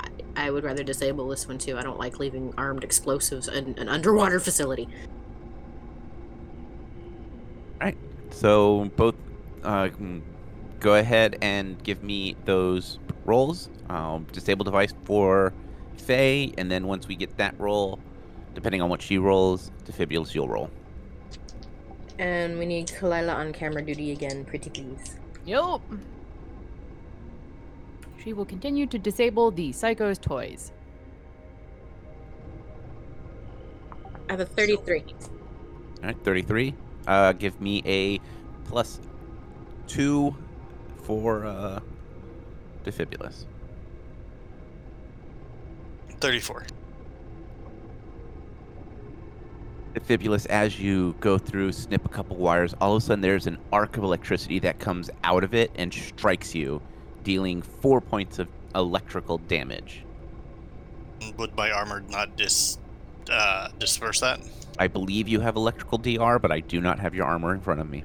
[0.00, 0.08] I,
[0.48, 1.78] I would rather disable this one too.
[1.78, 4.88] I don't like leaving armed explosives in an underwater facility.
[7.80, 7.98] All right.
[8.30, 9.14] So both
[9.62, 10.22] uh, mm,
[10.80, 13.70] go ahead and give me those rolls.
[13.88, 15.54] Um, disable device for
[15.96, 17.98] Faye, and then once we get that roll,
[18.54, 20.70] depending on what she rolls, Defibulus you'll roll.
[22.18, 25.16] And we need Kalila on camera duty again, pretty please.
[25.44, 25.82] Yup.
[28.22, 30.72] She will continue to disable the Psycho's toys.
[34.28, 35.04] I have a 33.
[36.02, 36.74] All right, 33.
[37.06, 38.20] Uh, give me a
[38.64, 39.00] plus
[39.86, 40.34] two
[41.02, 41.80] for uh,
[42.84, 43.44] Defibulus.
[46.20, 46.64] Thirty-four.
[49.94, 53.58] Defibulus, as you go through, snip a couple wires, all of a sudden there's an
[53.72, 56.82] arc of electricity that comes out of it and strikes you,
[57.24, 60.02] dealing four points of electrical damage.
[61.38, 62.78] Would my armor not dis
[63.30, 64.38] uh, disperse that?
[64.78, 67.80] I believe you have electrical DR, but I do not have your armor in front
[67.80, 68.04] of me.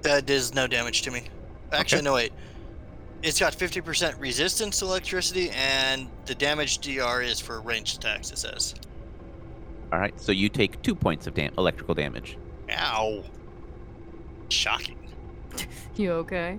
[0.00, 1.24] That does no damage to me.
[1.72, 2.04] Actually, Okay.
[2.04, 2.32] no wait.
[3.24, 8.30] It's got 50% resistance to electricity, and the damage DR is for ranged attacks.
[8.30, 8.74] It says.
[9.90, 12.36] All right, so you take two points of dam- electrical damage.
[12.70, 13.24] Ow.
[14.50, 14.98] Shocking.
[15.96, 16.58] You okay?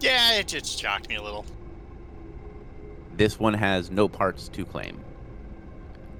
[0.00, 1.46] Yeah, it just shocked me a little.
[3.16, 4.98] This one has no parts to claim.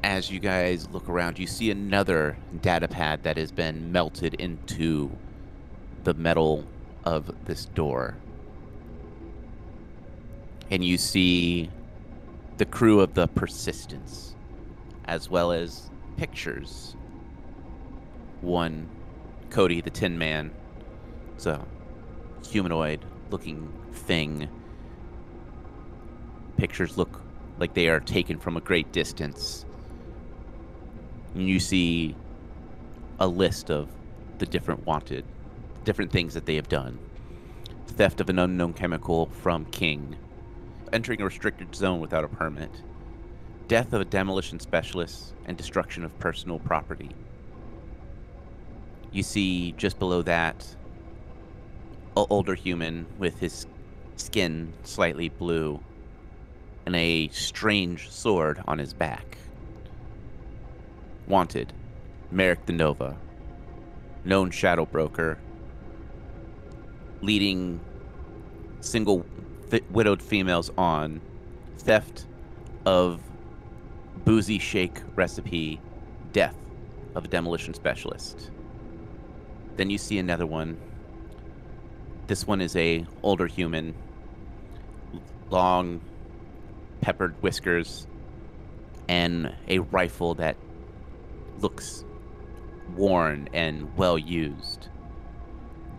[0.04, 5.10] As you guys look around, you see another data pad that has been melted into
[6.04, 6.64] the metal
[7.04, 8.16] of this door.
[10.72, 11.70] And you see
[12.56, 14.34] the crew of the Persistence,
[15.04, 16.96] as well as pictures.
[18.40, 18.88] One,
[19.50, 20.50] Cody the Tin Man,
[21.36, 21.64] it's a
[22.42, 24.48] humanoid looking thing
[26.56, 27.20] pictures look
[27.58, 29.64] like they are taken from a great distance.
[31.34, 32.14] And you see
[33.18, 33.88] a list of
[34.38, 35.24] the different wanted,
[35.84, 36.98] different things that they have done.
[37.88, 40.16] Theft of an unknown chemical from King.
[40.92, 42.70] Entering a restricted zone without a permit.
[43.66, 47.10] Death of a demolition specialist and destruction of personal property.
[49.10, 50.76] You see just below that
[52.16, 53.66] an older human with his
[54.16, 55.80] skin slightly blue
[56.84, 59.38] and a strange sword on his back.
[61.26, 61.72] Wanted,
[62.30, 63.16] Merrick the Nova,
[64.24, 65.38] known shadow broker,
[67.22, 67.80] leading
[68.80, 69.24] single
[69.90, 71.20] widowed females on
[71.78, 72.26] theft
[72.84, 73.20] of
[74.24, 75.80] boozy shake recipe,
[76.32, 76.56] death
[77.14, 78.50] of a demolition specialist.
[79.76, 80.76] Then you see another one.
[82.26, 83.94] This one is a older human,
[85.50, 86.00] long
[87.00, 88.06] peppered whiskers,
[89.08, 90.56] and a rifle that
[91.60, 92.04] looks
[92.96, 94.88] worn and well used.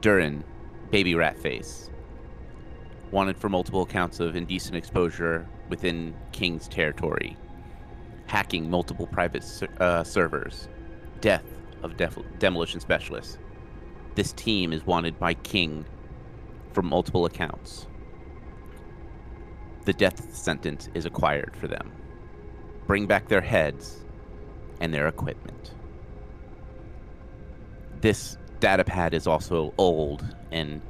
[0.01, 0.43] Durin,
[0.91, 1.89] baby rat face.
[3.13, 7.37] Wanted for multiple counts of indecent exposure within King's territory.
[8.27, 10.67] Hacking multiple private ser- uh, servers.
[11.21, 11.45] Death
[11.83, 13.37] of def- demolition specialists.
[14.15, 15.85] This team is wanted by King
[16.73, 17.87] for multiple accounts
[19.85, 21.91] the death sentence is acquired for them.
[22.87, 24.03] Bring back their heads
[24.79, 25.73] and their equipment.
[28.01, 30.81] This data pad is also old and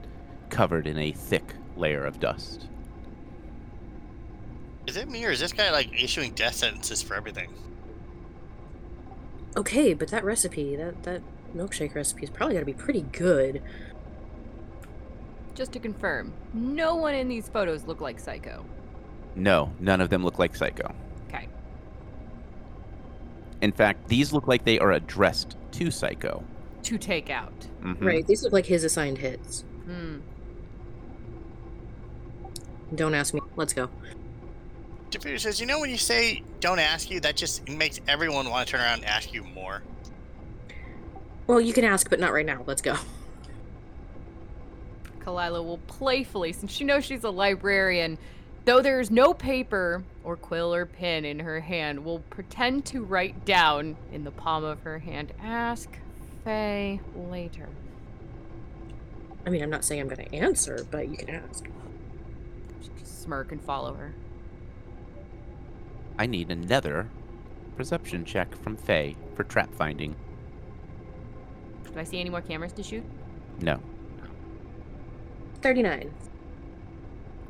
[0.50, 2.68] covered in a thick layer of dust.
[4.88, 7.50] Is it me or is this guy like issuing death sentences for everything?
[9.56, 11.22] Okay, but that recipe, that that
[11.56, 13.62] milkshake recipe, is probably got to be pretty good.
[15.56, 18.66] Just to confirm, no one in these photos look like Psycho.
[19.36, 20.94] No, none of them look like Psycho.
[21.28, 21.48] Okay.
[23.62, 26.44] In fact, these look like they are addressed to Psycho.
[26.84, 27.68] To take out.
[27.82, 28.04] Mhm.
[28.04, 29.62] Right, these look like his assigned hits.
[29.86, 30.18] Hmm.
[32.96, 33.42] Don't ask me.
[33.56, 33.90] Let's go.
[35.10, 38.68] Diffuser says, you know when you say don't ask you, that just makes everyone want
[38.68, 39.84] to turn around and ask you more.
[41.46, 42.64] Well, you can ask, but not right now.
[42.66, 42.96] Let's go.
[45.20, 48.18] Kalila will playfully, since she knows she's a librarian,
[48.66, 53.46] though there's no paper or quill or pen in her hand, will pretend to write
[53.46, 55.90] down in the palm of her hand, ask
[56.44, 57.70] Faye later.
[59.46, 61.66] I mean, I'm not saying I'm going to answer, but you can ask.
[63.24, 64.14] She smirk and follow her.
[66.20, 67.10] I need another
[67.78, 70.14] perception check from Faye for trap finding.
[71.86, 73.04] Do I see any more cameras to shoot?
[73.62, 73.80] No.
[75.62, 76.12] 39.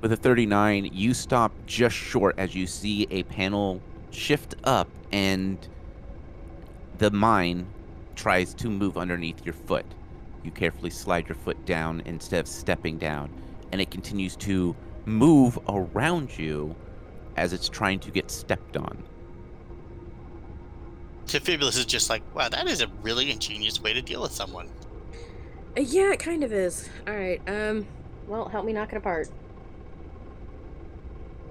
[0.02, 5.58] With a 39, you stop just short as you see a panel shift up and
[7.00, 7.66] the mine
[8.16, 9.88] tries to move underneath your foot.
[10.44, 13.32] You carefully slide your foot down instead of stepping down,
[13.72, 14.76] and it continues to
[15.06, 16.76] move around you
[17.36, 19.04] as it's trying to get stepped on.
[21.26, 24.70] Defibulus is just like, wow, that is a really ingenious way to deal with someone.
[25.76, 26.90] Yeah, it kind of is.
[27.08, 27.42] All right.
[27.48, 27.88] Um.
[28.28, 29.28] Well, help me knock it apart.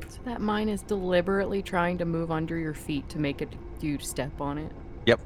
[0.08, 3.98] So that mine is deliberately trying to move under your feet to make it you
[3.98, 4.72] step on it.
[5.06, 5.20] Yep.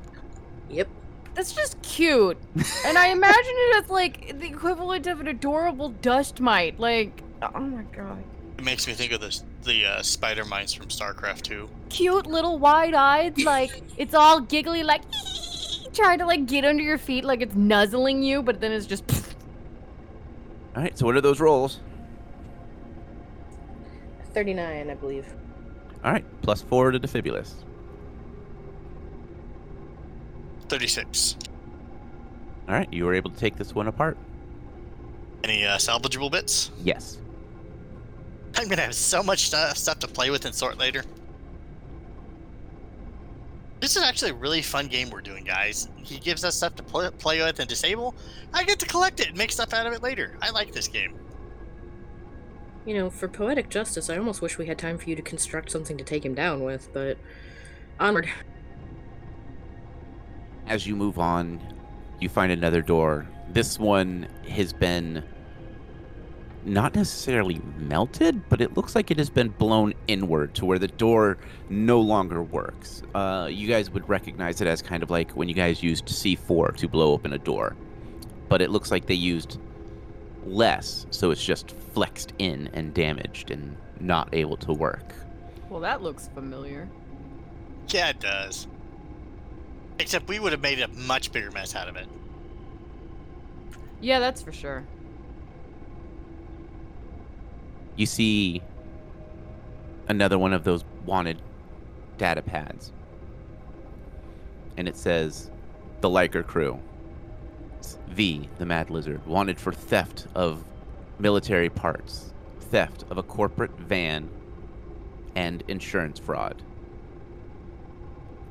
[0.71, 0.89] Yep.
[1.35, 2.39] That's just cute.
[2.87, 6.81] and I imagine it as like the equivalent of an adorable dust mite.
[6.81, 7.23] Like,
[7.55, 8.23] oh my god.
[8.59, 11.69] It makes me think of the the uh, spider mines from StarCraft 2.
[11.89, 15.03] Cute little wide eyed, like it's all giggly, like
[15.93, 19.05] trying to like get under your feet, like it's nuzzling you, but then it's just.
[20.77, 21.81] All right, so what are those rolls?
[24.35, 25.27] 39, I believe.
[26.05, 27.55] All right, plus four to Defibulus.
[30.69, 31.37] 36.
[32.69, 34.19] All right, you were able to take this one apart.
[35.43, 36.71] Any uh, salvageable bits?
[36.83, 37.19] Yes.
[38.57, 41.05] I'm gonna have so much stuff, stuff to play with and sort later.
[43.81, 45.89] This is actually a really fun game we're doing, guys.
[46.03, 48.15] He gives us stuff to play, play with and disable.
[48.53, 50.37] I get to collect it and make stuff out of it later.
[50.41, 51.15] I like this game.
[52.87, 55.71] You know, for poetic justice, I almost wish we had time for you to construct
[55.71, 57.19] something to take him down with, but
[58.01, 58.31] onward.
[60.67, 61.61] As you move on,
[62.21, 63.27] you find another door.
[63.51, 65.23] This one has been
[66.67, 70.89] not necessarily melted, but it looks like it has been blown inward to where the
[70.89, 71.39] door
[71.69, 73.03] no longer works.
[73.15, 76.77] Uh, you guys would recognize it as kind of like when you guys used C4
[76.77, 77.77] to blow open a door,
[78.49, 79.59] but it looks like they used
[80.45, 85.15] less, so it's just flexed in and damaged and not able to work.
[85.69, 86.89] Well, that looks familiar.
[87.89, 88.67] Yeah, it does.
[89.99, 92.07] Except we would have made a much bigger mess out of it.
[94.01, 94.85] Yeah, that's for sure.
[97.97, 98.63] You see
[100.09, 101.41] another one of those wanted
[102.19, 102.93] data pads.
[104.77, 105.51] And it says
[106.01, 106.79] the Liker crew.
[107.79, 110.65] It's V, the Mad Lizard, wanted for theft of
[111.19, 114.29] military parts, theft of a corporate van,
[115.35, 116.63] and insurance fraud.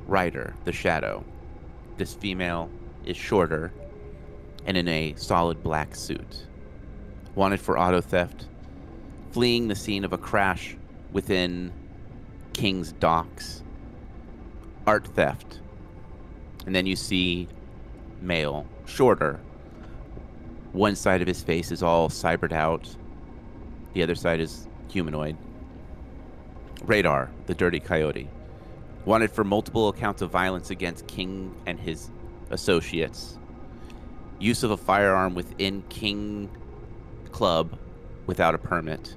[0.06, 1.24] Ryder, the Shadow.
[1.96, 2.70] This female
[3.04, 3.72] is shorter
[4.66, 6.46] and in a solid black suit.
[7.34, 8.46] Wanted for auto theft,
[9.36, 10.78] fleeing the scene of a crash
[11.12, 11.70] within
[12.54, 13.62] King's Docks.
[14.86, 15.60] Art theft.
[16.64, 17.46] And then you see
[18.22, 19.38] male, shorter.
[20.72, 22.88] One side of his face is all cybered out,
[23.92, 25.36] the other side is humanoid.
[26.86, 28.30] Radar, the dirty coyote.
[29.04, 32.08] Wanted for multiple accounts of violence against King and his
[32.48, 33.36] associates.
[34.38, 36.48] Use of a firearm within King
[37.32, 37.78] Club
[38.26, 39.14] without a permit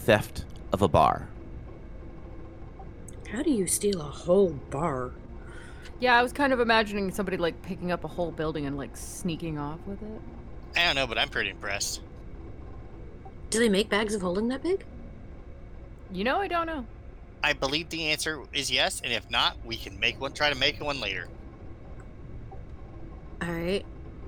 [0.00, 1.28] theft of a bar.
[3.30, 5.12] How do you steal a whole bar?
[6.00, 8.96] Yeah, I was kind of imagining somebody like picking up a whole building and like
[8.96, 10.20] sneaking off with it.
[10.76, 12.00] I don't know, but I'm pretty impressed.
[13.50, 14.84] Do they make bags of holding that big?
[16.12, 16.86] You know, I don't know.
[17.42, 20.32] I believe the answer is yes, and if not, we can make one.
[20.32, 21.28] Try to make one later.
[23.42, 23.84] Alright.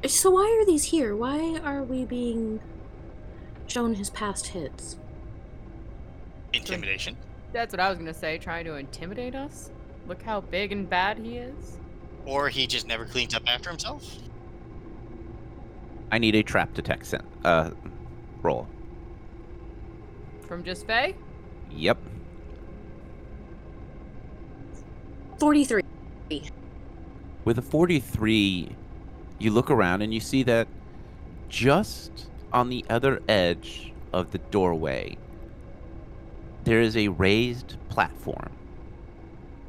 [0.07, 1.15] So why are these here?
[1.15, 2.61] Why are we being
[3.67, 4.97] shown his past hits?
[6.53, 7.17] Intimidation.
[7.53, 8.39] That's what I was gonna say.
[8.39, 9.71] Trying to intimidate us.
[10.07, 11.79] Look how big and bad he is.
[12.25, 14.05] Or he just never cleans up after himself.
[16.11, 17.71] I need a trap detect sen- uh
[18.43, 18.67] roll.
[20.47, 21.15] From just Faye?
[21.71, 21.99] Yep.
[25.39, 25.83] 43.
[27.45, 28.77] With a 43,
[29.39, 30.69] you look around and you see that
[31.49, 35.17] just on the other edge of the doorway,
[36.65, 38.51] there is a raised platform.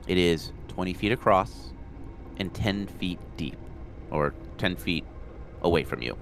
[0.08, 1.72] It is 20 feet across
[2.38, 3.58] and 10 feet deep,
[4.12, 5.06] or 10 feet
[5.62, 6.18] away from you.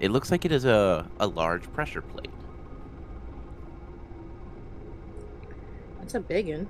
[0.00, 2.30] It looks like it is a, a large pressure plate.
[6.00, 6.68] That's a big one.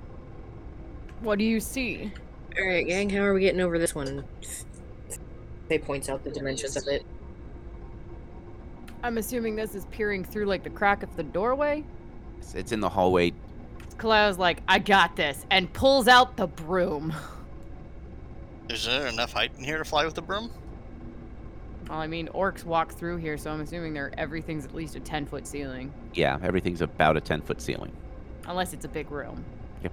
[1.21, 2.11] What do you see?
[2.57, 4.23] All right, gang, how are we getting over this one?
[5.67, 7.03] They points out the dimensions of it.
[9.03, 11.83] I'm assuming this is peering through like the crack of the doorway.
[12.37, 13.33] It's- It's in the hallway.
[13.97, 17.13] Kalila's like, I got this, and pulls out the broom.
[18.69, 20.49] Is there enough height in here to fly with the broom?
[21.87, 24.99] Well, I mean, orcs walk through here, so I'm assuming they're everything's at least a
[24.99, 25.93] 10 foot ceiling.
[26.13, 27.91] Yeah, everything's about a 10 foot ceiling.
[28.47, 29.43] Unless it's a big room.
[29.83, 29.91] Yep.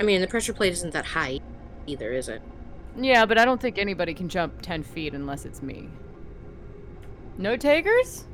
[0.00, 1.40] I mean, the pressure plate isn't that high
[1.86, 2.40] either, is it?
[2.96, 5.88] Yeah, but I don't think anybody can jump 10 feet unless it's me.
[7.38, 8.24] No takers?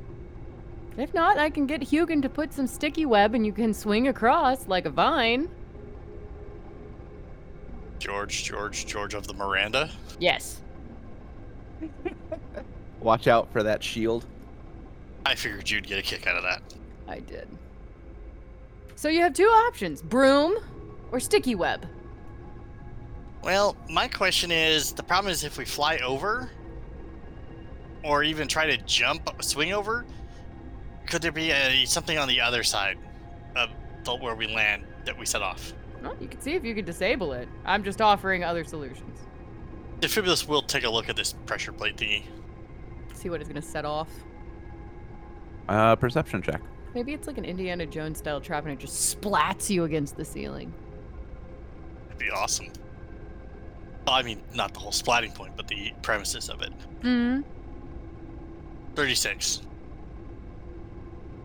[0.97, 4.07] If not, I can get Hugin to put some sticky web and you can swing
[4.09, 5.49] across like a vine.
[7.99, 9.91] George, George, George of the Meranda.
[10.19, 10.61] Yes.
[12.99, 14.25] Watch out for that shield.
[15.25, 16.61] I figured you'd get a kick out of that.
[17.07, 17.47] I did.
[18.95, 20.57] So you have two options broom
[21.11, 21.85] or sticky web.
[23.41, 26.51] Well, my question is the problem is if we fly over
[28.03, 30.05] or even try to jump, swing over,
[31.07, 32.97] could there be a, something on the other side
[33.55, 33.69] of
[34.03, 35.73] the, where we land that we set off?
[36.01, 37.49] Well, you can see if you could disable it.
[37.65, 39.19] I'm just offering other solutions.
[39.99, 42.23] Defibulus will take a look at this pressure plate thingy.
[43.13, 44.09] See what it's gonna set off.
[45.67, 46.61] Uh, perception check.
[46.95, 50.25] Maybe it's like an Indiana Jones style trap and it just splats you against the
[50.25, 50.73] ceiling.
[52.05, 52.67] That'd be awesome.
[54.05, 56.71] Well, I mean, not the whole splatting point, but the premises of it.
[57.01, 57.41] Hmm.
[58.95, 59.61] 36.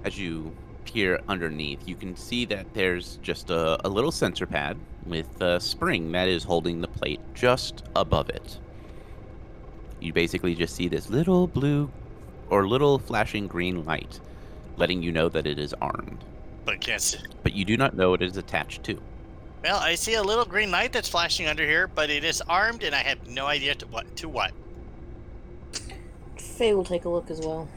[0.05, 4.77] As you peer underneath, you can see that there's just a, a little sensor pad
[5.07, 8.59] with a spring that is holding the plate just above it.
[10.01, 11.91] You basically just see this little blue
[12.51, 14.21] or little flashing green light
[14.77, 16.25] letting you know that it is armed.
[16.65, 17.19] But can't see.
[17.43, 19.01] But you do not know what it is attached to.
[19.63, 22.83] Well, I see a little green light that's flashing under here, but it is armed,
[22.83, 24.17] and I have no idea to what.
[24.17, 24.53] To what?
[26.55, 27.69] Faye will take a look as well.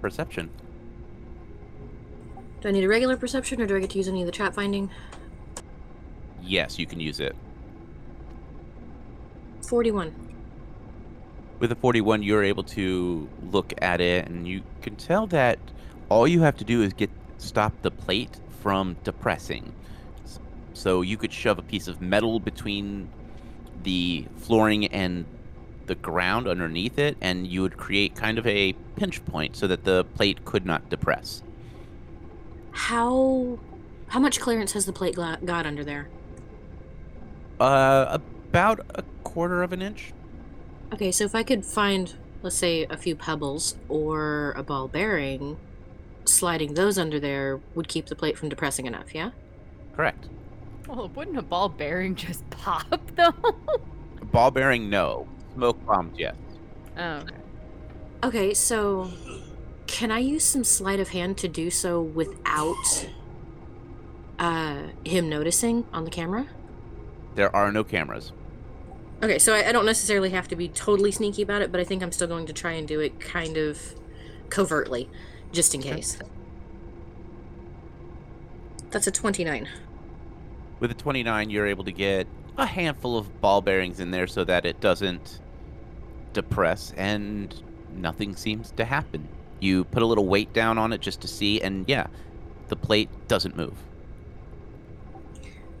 [0.00, 0.50] Perception.
[2.60, 4.32] Do I need a regular perception or do I get to use any of the
[4.32, 4.90] trap finding?
[6.42, 7.36] Yes, you can use it.
[9.68, 10.14] 41.
[11.58, 15.58] With a 41, you're able to look at it, and you can tell that
[16.08, 19.74] all you have to do is get stop the plate from depressing.
[20.72, 23.10] So you could shove a piece of metal between
[23.82, 25.26] the flooring and
[25.88, 29.84] the ground underneath it, and you would create kind of a pinch point so that
[29.84, 31.42] the plate could not depress.
[32.70, 33.58] How
[34.08, 36.08] how much clearance has the plate got under there?
[37.60, 38.18] Uh,
[38.48, 40.12] about a quarter of an inch.
[40.92, 45.58] Okay, so if I could find, let's say, a few pebbles or a ball bearing,
[46.24, 49.30] sliding those under there would keep the plate from depressing enough, yeah?
[49.94, 50.28] Correct.
[50.86, 53.34] Well, wouldn't a ball bearing just pop though?
[54.32, 55.26] Ball bearing, no.
[55.58, 56.36] Smoke bombs, yes.
[56.96, 57.34] oh, okay.
[58.22, 59.10] Okay, so
[59.88, 63.08] can I use some sleight of hand to do so without
[64.38, 66.46] uh him noticing on the camera?
[67.34, 68.30] There are no cameras.
[69.20, 71.84] Okay, so I, I don't necessarily have to be totally sneaky about it, but I
[71.84, 73.96] think I'm still going to try and do it kind of
[74.50, 75.10] covertly,
[75.50, 76.20] just in case.
[78.92, 79.68] That's a 29.
[80.78, 84.44] With a 29, you're able to get a handful of ball bearings in there so
[84.44, 85.40] that it doesn't
[86.32, 87.54] depress, and
[87.94, 89.28] nothing seems to happen.
[89.60, 92.06] You put a little weight down on it just to see, and yeah,
[92.68, 93.74] the plate doesn't move.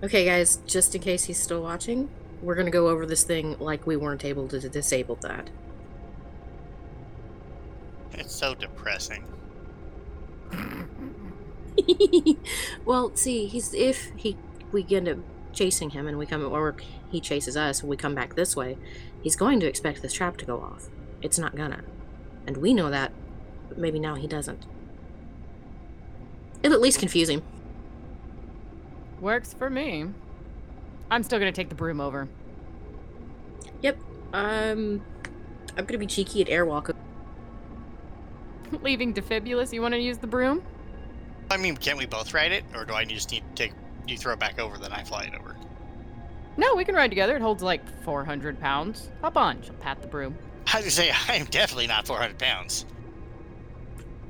[0.02, 2.08] Okay, guys, just in case he's still watching,
[2.42, 5.50] we're gonna go over this thing like we weren't able to disable that.
[8.12, 9.24] It's so depressing.
[12.84, 14.36] well, see, he's if he
[14.72, 15.18] we end up
[15.52, 16.76] chasing him and we come or
[17.10, 18.76] he chases us and we come back this way,
[19.22, 20.88] he's going to expect this trap to go off.
[21.22, 21.82] It's not gonna.
[22.46, 23.12] And we know that,
[23.68, 24.64] but maybe now he doesn't.
[26.62, 27.42] It'll at least confuse him.
[29.20, 30.06] Works for me.
[31.10, 32.28] I'm still gonna take the broom over.
[33.82, 33.98] Yep.
[34.32, 35.02] Um,
[35.76, 36.94] I'm gonna be cheeky at airwalk.
[38.82, 40.62] Leaving Defibulus, you want to use the broom?
[41.50, 43.72] I mean, can't we both ride it, or do I just need to take
[44.10, 45.56] you throw it back over, then I fly it over?
[46.56, 47.36] No, we can ride together.
[47.36, 49.10] It holds like 400 pounds.
[49.22, 49.62] Hop on.
[49.62, 50.36] She'll pat the broom.
[50.72, 52.84] I was say I am definitely not 400 pounds.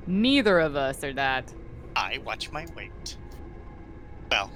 [0.07, 1.53] Neither of us are that.
[1.97, 3.17] I watch my weight.
[4.31, 4.51] Well,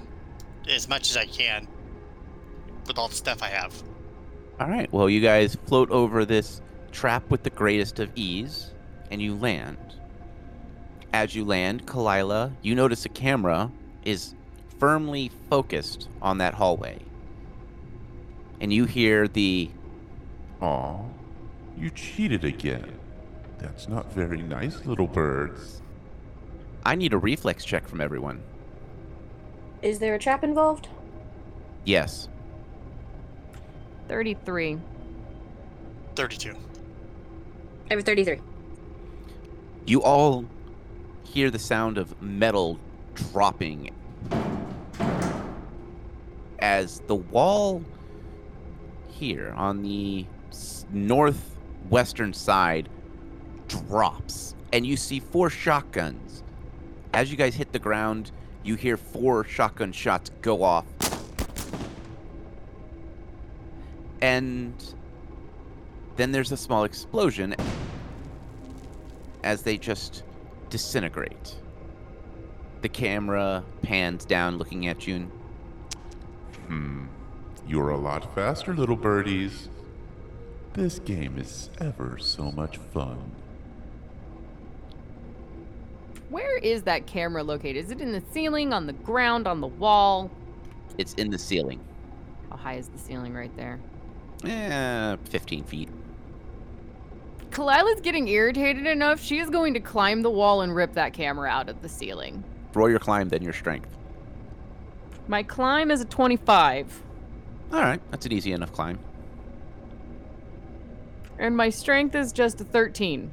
[0.69, 1.67] as much as I can
[2.87, 3.83] with all the stuff I have.
[4.59, 4.91] All right.
[4.93, 6.61] Well, you guys float over this
[6.91, 8.71] trap with the greatest of ease,
[9.09, 9.77] and you land.
[11.11, 13.71] As you land, Kalila, you notice a camera
[14.03, 14.35] is
[14.83, 16.99] firmly focused on that hallway.
[18.59, 19.71] And you hear the
[20.59, 20.99] Aw,
[21.77, 22.91] you cheated again.
[23.59, 25.81] That's not very nice, little birds.
[26.85, 28.43] I need a reflex check from everyone.
[29.81, 30.89] Is there a trap involved?
[31.85, 32.27] Yes.
[34.09, 34.79] 33.
[36.17, 36.49] 32.
[36.49, 36.55] I
[37.89, 38.41] have a 33.
[39.85, 40.43] You all
[41.23, 42.77] hear the sound of metal
[43.13, 43.89] dropping
[46.63, 47.83] as the wall
[49.09, 50.25] here on the
[50.93, 52.87] northwestern side
[53.67, 56.41] drops and you see four shotguns.
[57.13, 58.31] As you guys hit the ground,
[58.63, 60.85] you hear four shotgun shots go off.
[64.21, 64.73] And
[66.15, 67.55] then there's a small explosion
[69.43, 70.23] as they just
[70.69, 71.57] disintegrate.
[72.81, 75.29] The camera pans down looking at you.
[76.69, 77.05] And, Hmm.
[77.65, 79.69] You're a lot faster, little birdies.
[80.73, 83.31] This game is ever so much fun.
[86.29, 87.77] Where is that camera located?
[87.85, 90.31] Is it in the ceiling, on the ground, on the wall?
[90.97, 91.79] It's in the ceiling.
[92.49, 93.79] How high is the ceiling right there?
[94.43, 95.89] Eh, 15 feet.
[97.51, 99.21] Kalila's getting irritated enough.
[99.21, 102.43] She is going to climb the wall and rip that camera out of the ceiling.
[102.73, 103.89] Roll your climb, then your strength.
[105.27, 107.01] My climb is a 25,
[107.71, 108.99] All right, that's an easy enough climb.
[111.39, 113.31] and my strength is just a 13.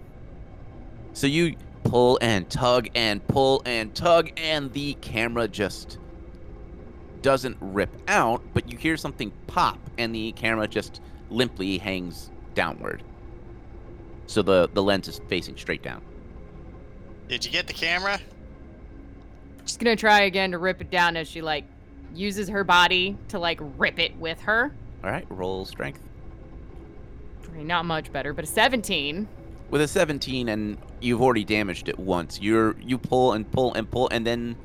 [1.12, 5.98] So you pull and tug and pull and tug, and the camera just
[7.22, 13.02] doesn't rip out, but you hear something pop, and the camera just limply hangs downward.
[14.26, 16.00] So the, the lens is facing straight down.
[17.28, 18.18] Did you get the camera?
[19.66, 21.64] She's gonna try again to rip it down as she like
[22.14, 24.72] uses her body to like rip it with her.
[25.02, 26.00] All right, roll strength.
[27.48, 29.28] Okay, not much better, but a 17.
[29.70, 33.90] With a 17 and you've already damaged it once, you're you pull and pull and
[33.90, 34.56] pull and then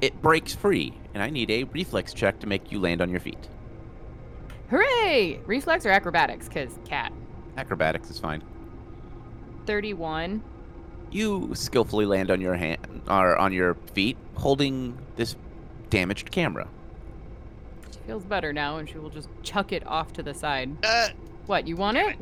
[0.00, 0.94] it breaks free.
[1.14, 3.48] And I need a reflex check to make you land on your feet.
[4.70, 5.40] Hooray!
[5.46, 6.48] Reflex or acrobatics?
[6.48, 7.12] Cause cat.
[7.56, 8.42] Acrobatics is fine.
[9.66, 10.42] 31.
[11.10, 15.34] You skillfully land on your hand or on your feet, holding this
[15.90, 16.66] damaged camera.
[17.92, 20.70] She feels better now, and she will just chuck it off to the side.
[20.84, 21.08] Uh,
[21.46, 21.66] What?
[21.68, 22.16] You want it?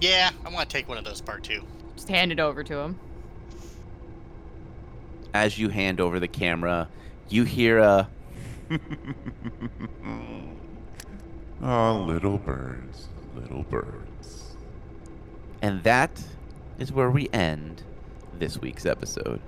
[0.00, 1.62] yeah, I want to take one of those part two.
[1.94, 2.98] Just hand it over to him.
[5.32, 6.88] As you hand over the camera,
[7.28, 8.08] you hear a
[11.62, 14.56] Oh, little birds, little birds.
[15.62, 16.22] and that
[16.78, 17.82] is where we end
[18.38, 19.40] this week's episode.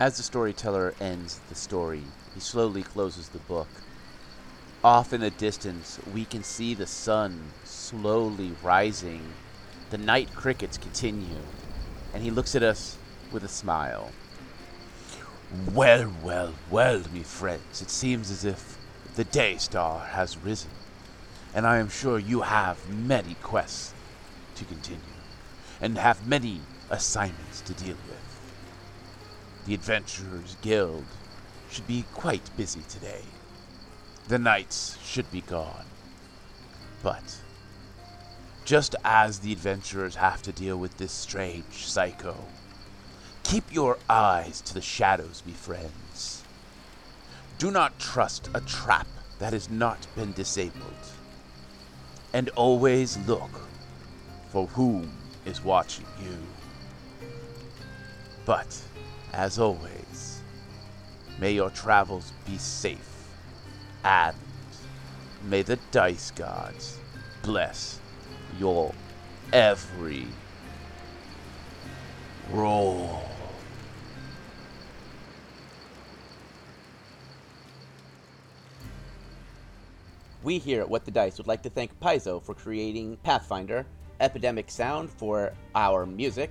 [0.00, 3.68] As the storyteller ends the story, he slowly closes the book.
[4.82, 9.34] Off in the distance, we can see the sun slowly rising.
[9.90, 11.42] The night crickets continue,
[12.14, 12.96] and he looks at us
[13.30, 14.14] with a smile.
[15.50, 18.78] Well, well, well, me friends, it seems as if
[19.16, 20.70] the day star has risen,
[21.52, 23.92] and I am sure you have many quests
[24.54, 25.20] to continue,
[25.78, 28.39] and have many assignments to deal with.
[29.66, 31.04] The Adventurers Guild
[31.70, 33.22] should be quite busy today.
[34.28, 35.84] The knights should be gone.
[37.02, 37.36] But,
[38.64, 42.36] just as the adventurers have to deal with this strange psycho,
[43.42, 46.42] keep your eyes to the shadows, me friends.
[47.58, 49.06] Do not trust a trap
[49.38, 50.84] that has not been disabled.
[52.32, 53.50] And always look
[54.50, 55.12] for whom
[55.44, 56.36] is watching you.
[58.46, 58.80] But,
[59.32, 60.42] as always,
[61.38, 63.28] may your travels be safe,
[64.04, 64.36] and
[65.42, 66.98] may the dice gods
[67.42, 68.00] bless
[68.58, 68.94] your
[69.52, 70.26] every
[72.50, 73.22] roll.
[80.42, 83.86] We here at What the Dice would like to thank Paizo for creating Pathfinder,
[84.20, 86.50] Epidemic Sound for our music,